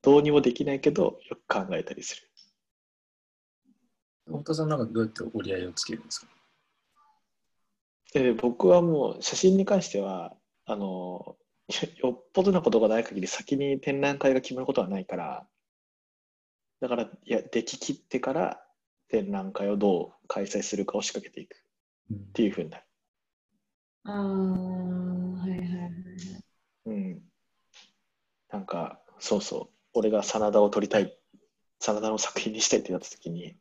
[0.02, 2.31] どうにもできないけどよく考えたりする。
[4.26, 6.26] 太田さんなんかどうやって折り合いをつけるんですか？
[8.12, 11.36] で僕はもう写真に関してはあの
[11.98, 15.46] よっぽどなことがない限り先に展覧会が決まることはないから、
[16.80, 18.60] だから、いや、でき切ってから
[19.08, 21.64] 展覧会をどう開催するかを仕掛けていく
[22.10, 22.84] うんっていうふうになる。
[24.04, 25.90] ああ、はいはいはいはい。
[26.86, 27.22] うん。
[28.50, 31.16] なんか、そうそう、俺が真田を撮りたい、
[31.78, 33.56] 真田の作品にしたいってなった時に、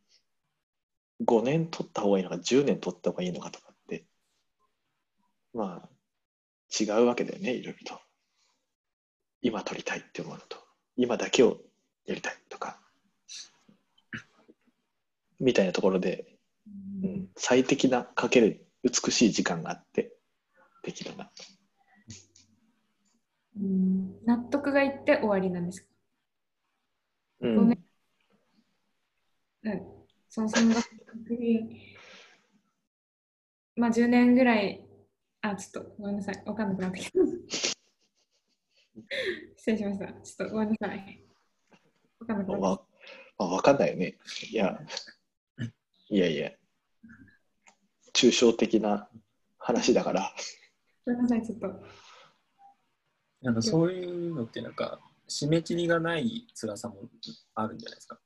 [1.25, 4.05] 5年撮った方がいいのか、10年撮った方がいいのかとかって、
[5.53, 5.89] まあ、
[6.79, 8.01] 違うわけだよね、いろいろと。
[9.41, 10.57] 今撮りたいって思うのと、
[10.95, 11.59] 今だけを
[12.05, 12.79] やりたいとか、
[15.39, 16.37] みたいなところで、
[17.03, 20.13] うん、最適なかける美しい時間があって、
[20.83, 21.29] 適度な。
[23.59, 25.87] うん納得がいって終わりなんですか？
[27.41, 27.79] うんごめん
[29.63, 29.81] うん。
[30.29, 30.75] そのその
[33.75, 34.85] まあ10年ぐらい、
[35.41, 36.43] あ、ちょっとごめんなさい。
[36.45, 37.19] わかんなくなってきた。
[39.57, 40.07] 失礼しました。
[40.07, 41.25] ちょっとごめんなさい。
[42.19, 42.87] わかんなくなってきわ、
[43.37, 44.17] まあ、わかんないよね。
[44.49, 44.79] いや、
[46.09, 46.51] いやいや、
[48.13, 49.09] 抽象的な
[49.57, 50.21] 話だから。
[50.21, 50.35] た。
[51.05, 51.67] ごめんなさい、ちょっと。
[53.41, 57.09] なんかそういうのってなんか締め切りがない辛さも
[57.55, 58.19] あるんじゃないですか？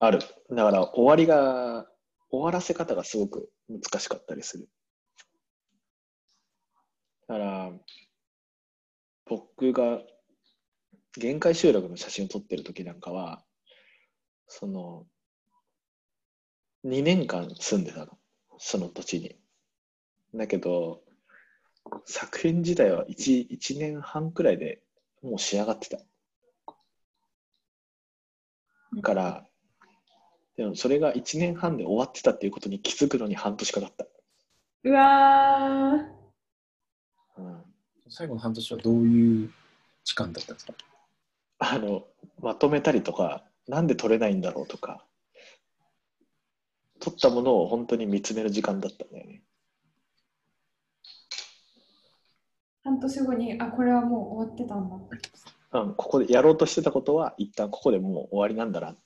[0.00, 0.18] ある。
[0.18, 0.26] だ
[0.64, 1.89] から、終わりが、
[2.30, 4.68] 終わらせ方がすごく難しかったりする。
[7.28, 7.72] だから、
[9.26, 10.00] 僕が
[11.16, 13.44] 限界集落の写真を撮ってる時なんかは、
[14.46, 15.06] その、
[16.84, 18.18] 2年間住んでたの。
[18.58, 19.36] その土地に。
[20.34, 21.02] だけど、
[22.06, 24.82] 作品自体は 1, 1年半くらいで
[25.22, 25.98] もう仕上がってた。
[28.96, 29.49] だから、
[30.60, 34.06] でもそれが1年半で終わってたっていうことに気づくのに半年かかった。
[34.84, 37.42] うわー。
[37.42, 37.62] うん、
[38.10, 39.50] 最後の半年はどういう
[40.04, 40.74] 時間だったんですか？
[41.60, 42.04] あの、
[42.42, 45.02] まとめたりとか、なんで取れないんだろうとか、
[46.98, 49.42] 取ったものを本当に見つめる時間だったんだよね。
[52.84, 55.80] 半年後に、あ、これはもう終わってたんだ。
[55.80, 58.96] うん、ここでやろうとしてたことは、一旦ここでもう終わりなんだなっ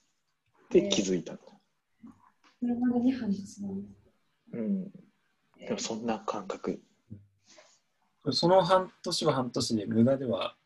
[0.74, 1.34] て気づいた。
[1.34, 3.88] それまでに半年なんだ。
[4.54, 4.84] うん、
[5.58, 6.80] でもそんな感覚。
[8.32, 10.56] その半年は半年で無駄では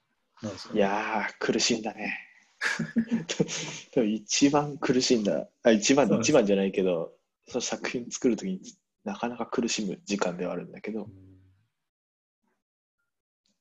[0.42, 2.16] ないですか、いやー、苦しんだね。
[3.94, 7.12] でも一番苦しんだ、あ一番一番じゃないけど、
[7.46, 8.60] その作品作るときに
[9.04, 11.08] なかなか苦しむ時間ではあるんだけど、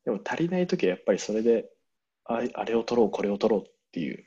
[0.05, 1.69] でも足りないときはやっぱりそれで
[2.23, 4.26] あれ、あれを取ろう、これを取ろうっていう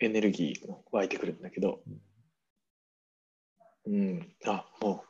[0.00, 1.82] エネルギーが湧いてくるんだけど、
[3.86, 5.08] うん、あ、もう、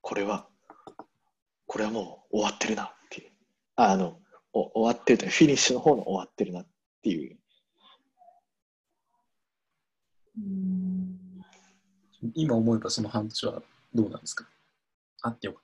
[0.00, 0.48] これは、
[1.66, 3.30] これはもう終わってるなっていう。
[3.76, 4.20] ああの、
[4.52, 6.66] お終わってるというかフィニッシュの方の終わってるなっ
[7.02, 7.38] ていう。
[10.38, 11.18] うん
[12.34, 13.62] 今思えばその半年は
[13.94, 14.48] どうなんですか？
[15.22, 15.62] あってよかっ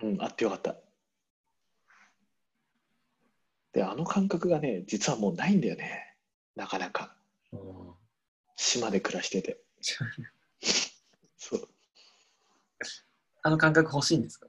[0.00, 0.06] た。
[0.06, 0.76] うん、あってよかった。
[3.72, 6.07] で、あの感覚がね、実はもうないんだよね。
[6.58, 7.14] なかなか。
[8.56, 9.60] 島で暮らしてて。
[11.36, 11.68] そう。
[13.42, 14.48] あの感覚欲しいんですか？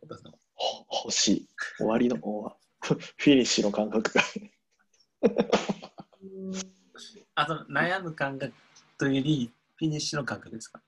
[1.04, 1.48] 欲しい。
[1.78, 4.24] 終わりの、終 わフィニッシュの感覚が。
[7.36, 8.54] あと悩む感覚
[8.98, 10.82] というよりフィニッシュの感覚ですか？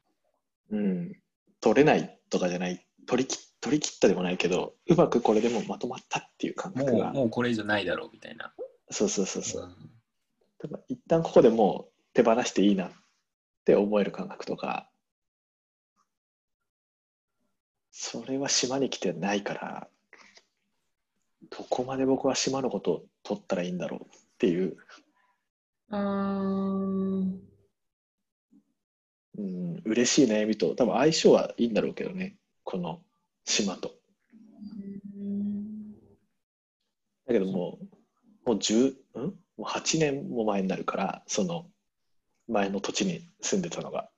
[0.72, 1.22] うん。
[1.59, 2.84] 取れないとかじゃない。
[3.05, 7.05] 取りき取り切ったでもないけど、うまくこれでもまとまったっていう感覚が。
[7.05, 8.51] もうもうこれ以上ないだろうみたいな。
[8.89, 9.67] そうそうそうそう。
[9.67, 10.00] ん
[10.62, 12.91] だから一旦ここでもう手放していいなっ
[13.66, 14.89] て思える感覚とか、
[17.91, 19.88] それは島に来てないから、
[21.49, 24.05] どこまで僕は島のことを取ったらいいんだろうっ
[24.38, 24.78] ていう、
[25.89, 27.39] あー
[29.38, 33.01] うん、嬉しい悩みと、多分相性はいいんだろうけどね、この
[33.45, 33.91] 島と。
[35.18, 35.93] うん。
[37.26, 37.80] だけども
[38.45, 39.40] う、もう10、ん？
[39.62, 41.68] もう8年も前になるから、その
[42.47, 44.09] 前の土地に住んでたのが、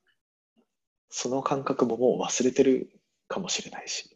[1.09, 2.89] その感覚ももう忘れてる
[3.27, 4.15] かもしれないし。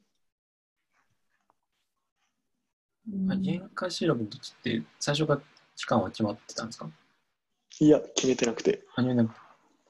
[3.11, 3.41] うん。
[3.41, 5.41] 限界集落の時って最初から
[5.75, 6.89] 期間は決まってたんですか？
[7.81, 9.35] いや、決めてなくて、なんか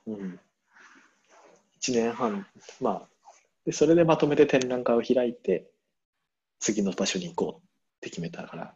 [0.07, 0.39] うん、
[1.79, 2.47] 1年半、
[2.81, 3.07] まあ
[3.63, 5.69] で、それでまとめて展覧会を開いて、
[6.59, 7.63] 次の場所に行こうっ
[8.01, 8.75] て決めたから、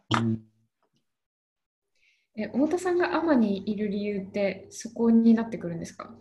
[2.36, 6.14] え太田さんが奄美にいる理由ってそこになってくるんですか？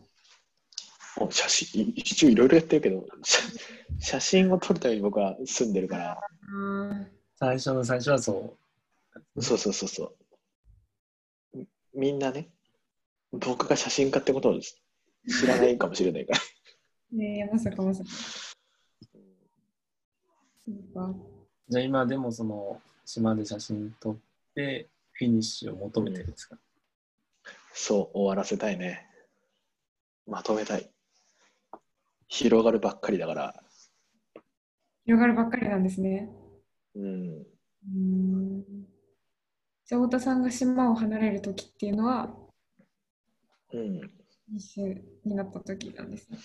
[1.30, 3.40] 写真、い一応いろいろやってるけど、写
[4.00, 8.58] 写真を撮るために僕は住んでるから、あ最初の最初はそ
[9.40, 10.04] そうそうそうそ
[11.54, 11.58] う。
[11.58, 12.50] みみんなね、
[13.32, 14.74] 僕が写真家ってことを知
[15.48, 16.40] らないかもしれないから。
[17.18, 18.10] ねえ、まさかまさか。
[20.66, 21.14] そうか。
[21.70, 24.18] じゃあ今でもその島で写真撮っ
[24.56, 24.88] て
[25.22, 26.58] フィニッシュを求めてるんですか、
[27.76, 29.08] そう、終わらせたいね。
[30.26, 30.92] まとめたい。
[32.28, 33.64] 広がるばっかりだから。
[35.06, 36.28] 広がるばっかりなんですね。
[36.96, 37.38] うん。
[37.38, 38.64] うーん。
[39.86, 42.36] じゃあ、太田さんが島を離れるときっていうのは、
[43.74, 44.02] うん。
[44.56, 44.82] 一周
[45.24, 46.40] になったときなんですね。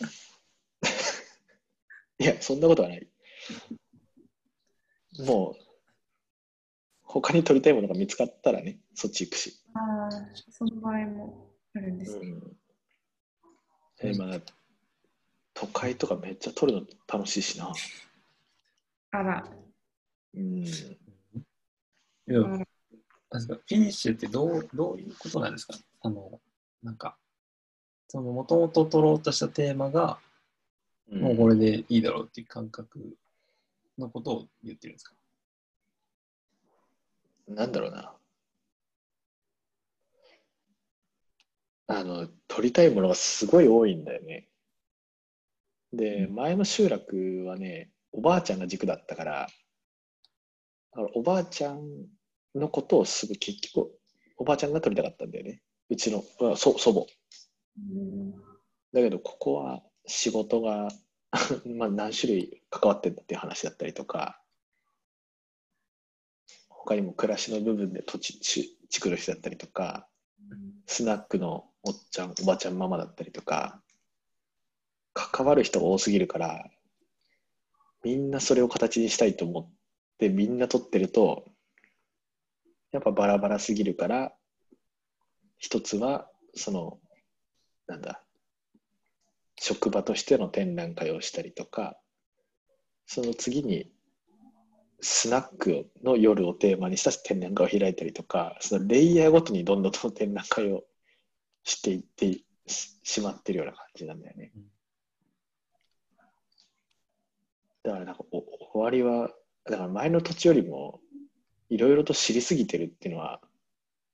[2.21, 3.09] いや、そんなことはない。
[5.21, 5.66] もう、
[7.07, 9.59] 他に撮りたいものが見つかったらね、そっち行くし。
[9.75, 10.11] ああ、
[10.51, 12.29] その場合もあるんですね。
[12.29, 12.57] うん。
[14.01, 14.41] えまあ、
[15.55, 17.73] 都会とかめっちゃ撮るの楽しいしな。
[19.13, 19.49] あら、
[20.35, 20.63] うん。
[20.65, 20.69] い
[22.27, 22.67] やあらなんで
[23.41, 25.75] すかフィニッシュってどうどういうことなんですか？
[26.03, 26.41] あの、
[26.83, 27.17] なんか、
[28.09, 30.19] その、もともと取ろうとしたテーマが、
[31.11, 33.17] もうこれでいいだろうっていう感覚
[33.99, 35.16] のことを言ってるんですか？
[37.49, 38.17] なんだろうな。
[41.89, 44.49] あの、撮りたいものがすごい多いんだよね。
[45.93, 49.49] で、前の集落はね、おばあちゃんが軸だったから、
[50.93, 52.07] あのおばあちゃん
[52.55, 53.91] のことをすぐ結局、
[54.39, 55.63] おばあちゃんが撮りたかったんだよね。
[55.89, 57.07] うちのあそ祖母。
[57.79, 58.33] うん
[58.93, 60.89] だけど、ここは仕事が
[61.67, 64.43] まあ何種類関わってんだっていう話だったりとか、
[66.87, 70.07] 他にも暮らしの部分で土地ち作る人だったりとか、
[70.87, 73.83] スナックのおっちゃん、おばちゃんママだったりとか、
[75.13, 76.71] 関わる人が多すぎるから、
[78.05, 79.69] みんなそれを形にしたいと思っ
[80.19, 81.45] て、みんな撮ってると、
[82.93, 84.33] やっぱバラバラすぎるから、
[85.59, 87.01] 一つは、その、
[87.89, 88.23] なんだ、
[89.59, 91.99] 職場としての展覧会をしたりとか、
[93.07, 93.91] その次に、
[95.01, 100.85] スナックの夜をテーマにした展覧会を開いたりとか、そのレイヤーごとにどんどんと展覧会を
[101.65, 104.63] していってししまってるような感じなんだよねうん。
[107.85, 108.43] だからなんかお
[108.73, 109.31] 終わりは、
[109.65, 111.01] だから前の土地よりも
[111.69, 113.41] いろいろと知りすぎてるっていうのは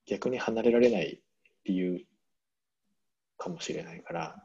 [0.06, 1.22] 逆に離れられない
[1.64, 2.04] 理由
[3.38, 4.36] かもしれないから、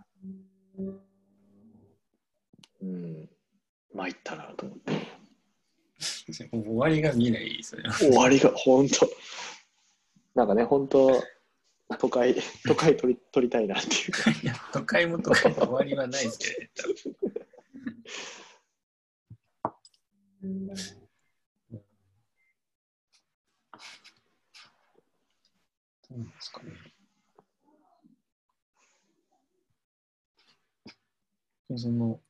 [2.81, 3.29] うん、
[3.93, 5.16] 参ったなと思って。
[6.27, 7.91] 終わりが見えないですよね。
[7.91, 9.09] 終わりが本当
[10.35, 11.23] なんかね本当
[11.99, 12.35] 都会
[12.67, 16.95] 都会取り取りたいなっていうかいや、都会も都会も終わりはないですけどね。
[20.43, 20.67] うん
[26.09, 26.71] どうなんですかね。
[31.69, 32.21] でその、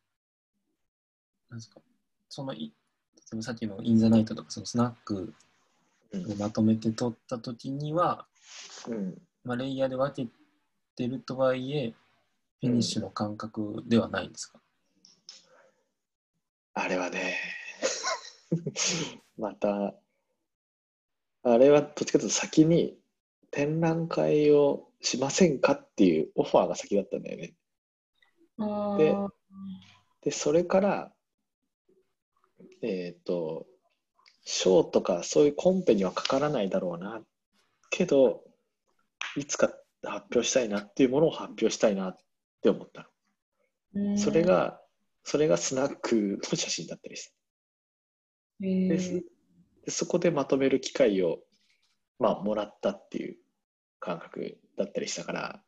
[1.49, 1.79] なんですか、
[2.27, 2.73] そのい、
[3.31, 5.33] 例えばさっきのインザナイトとか、そのスナック
[6.11, 6.27] うん。
[6.27, 8.25] でまとめて撮ったときには、
[8.87, 9.17] うん。
[9.43, 10.31] まあ、レイヤーで分け
[10.95, 11.93] てるとはいえ、
[12.61, 14.59] フィニッシュの感覚ではないんですか、
[16.73, 17.37] あれはね。
[19.37, 19.93] また
[21.43, 22.97] あれはどっちかというと先に
[23.51, 27.53] 展覧会をしませんかっていうオファーが先だったんだよね。
[28.97, 29.15] で
[30.21, 31.13] でそれから
[32.81, 33.65] えっ、と
[34.43, 37.21] 賞とかそういうコンペにはかからないだろうな。
[37.89, 38.43] けど
[39.35, 39.67] いつか
[40.03, 42.17] 発表したいなっていうものを発表したいなっ
[42.61, 43.09] て思った
[43.95, 44.09] の。
[44.09, 44.17] うん。
[44.17, 44.79] それが
[45.23, 47.33] それがスナックの写真だったりして。
[48.63, 49.23] えー。
[49.85, 51.39] でそこでまとめる機会を、
[52.19, 53.37] まあ、もらったっていう
[53.99, 55.63] 感覚だったりしたから。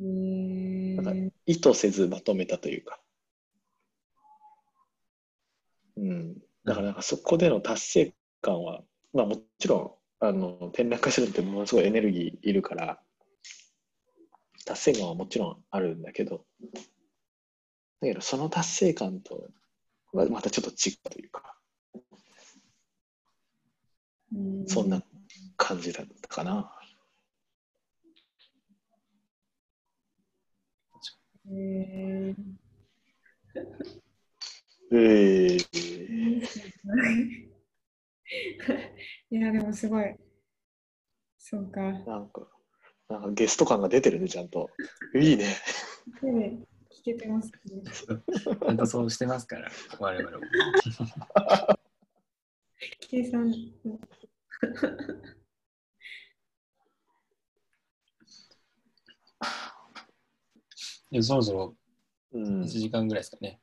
[0.00, 1.02] えー。
[1.02, 3.00] なん意図せずまとめたというか、
[5.96, 6.34] うん、
[6.64, 8.82] だからなんかそこでの達成感は、
[9.12, 13.00] まあ、もちろんあの展覧会するのってものすごいエネルギーいるから
[14.64, 16.44] 達成感はもちろんあるんだけど
[18.00, 19.48] だけどその達成感と
[20.12, 21.56] はまたちょっと違うというか
[24.34, 24.66] うん。
[24.66, 25.02] そんな
[25.56, 26.72] 感じだったかな。
[31.48, 32.56] えー
[34.92, 35.58] ええ
[39.30, 40.14] いや、でもすごい。
[41.38, 41.80] そうか。
[41.80, 42.48] なんか、
[43.08, 44.70] なんかゲスト感が出てるね、ちゃんと。
[45.14, 45.56] いいね。
[46.22, 46.64] 聞
[47.04, 47.82] けてますね。
[47.84, 50.44] ちゃんとそうしてますから、我々も。
[53.00, 53.50] 計算。
[61.10, 61.76] いやそろそろ
[62.32, 63.60] うん1、時間ぐらいですかね。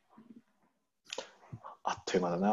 [1.83, 2.47] あっという間だな。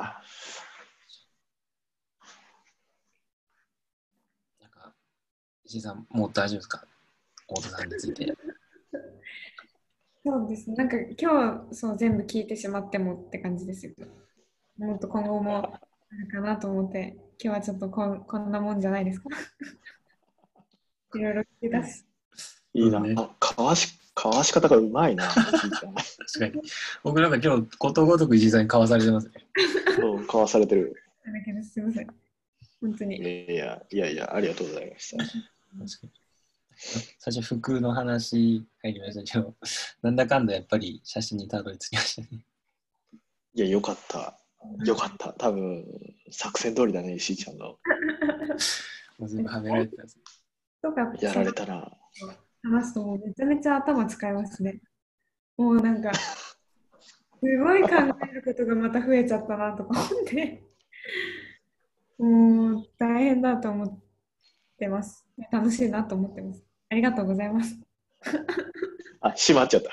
[4.61, 4.93] なんか、
[5.65, 6.85] 石井さん、もう大丈夫ですか？
[7.49, 8.35] 太田さんについて。
[10.25, 10.77] そうですね。
[10.77, 13.93] なんか今日そう全部聞いてしまってもって感じですよ。
[14.79, 15.81] もっと今後もあ
[16.17, 19.29] るかなと思って、今日はちょっとこんこんなもんじゃないですか？
[21.15, 22.05] いろいろ聞き出し。
[22.75, 23.01] いいな。
[23.01, 25.27] ねあかわし、かわし方がうまいな。
[25.31, 26.63] じいちゃん確かに。
[27.03, 29.33] 僕なんか今日、ことごとく石井さんにかわされてますね。
[29.99, 30.95] そうかわされてる。
[31.63, 31.71] す。
[31.73, 32.07] すみません。
[32.83, 33.17] 本当に。
[33.17, 35.25] いやいやいや、ありがとうございました。
[35.25, 35.39] 確か
[36.03, 36.11] に。
[37.19, 39.55] 最初、服の話入りましたけど、
[40.03, 42.45] なんだかんだやっぱり写真にたどり着きましたね。
[43.55, 44.39] いや、よかった。
[44.85, 45.33] よかった。
[45.33, 45.87] 多分、
[46.31, 47.79] 作戦通りだね、石井ちゃんの。
[49.19, 51.91] もう全部はめられてたやられたな。
[52.63, 54.81] 話すともうめちゃめちゃ頭使いますね。
[55.57, 56.21] もうなんか、す
[57.41, 60.63] ごい考えることがまた増えちゃったなとか思って、
[62.19, 64.01] もう大変だと思っ
[64.79, 65.27] てます。
[65.51, 66.63] 楽しいなと思ってます。
[66.91, 67.79] ありがとうございます。
[69.21, 69.91] あ、閉まっちゃった。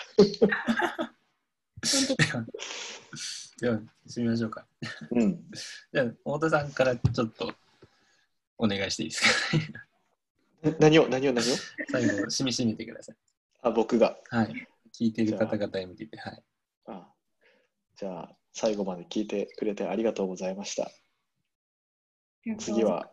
[3.59, 4.67] では、してみましょうか。
[5.11, 5.43] うん。
[5.93, 7.53] じゃあ、太田さんからちょっと
[8.57, 9.57] お願いしていいですか？
[9.73, 9.86] な
[10.79, 11.55] 何を、何を、何を？
[11.91, 13.15] 最後、しみしみてください。
[13.61, 14.17] あ、僕が。
[14.29, 14.67] はい。
[14.97, 16.43] 聞いてる方々に向けて、はい。
[16.87, 17.07] あ
[17.95, 20.91] じゃあ、最後まで聞いてくれてありがとうございました。
[22.59, 22.83] 次。
[22.83, 23.11] は、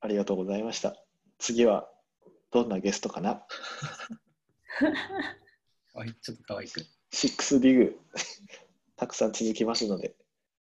[0.00, 0.96] ありがとうございました。
[1.38, 1.88] 次は、
[2.50, 3.44] どんなゲストかな？
[5.92, 6.80] かわいいちょっと可愛く。
[7.12, 8.00] ?6 ディグ、
[8.96, 10.16] たくさん続きますので、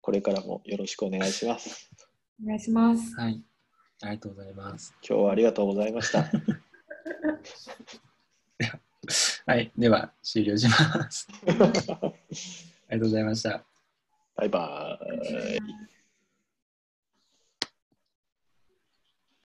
[0.00, 1.90] これからもよろしくお願いします。
[2.42, 3.14] お願いします。
[3.16, 3.44] はい。
[4.02, 4.94] ありがとうございます。
[5.06, 6.24] 今日はありがとうございました。
[9.46, 9.72] はい。
[9.76, 11.28] では、終了します。
[11.46, 12.12] ありがと
[12.96, 13.64] うございました。
[14.36, 15.60] バイバーイ。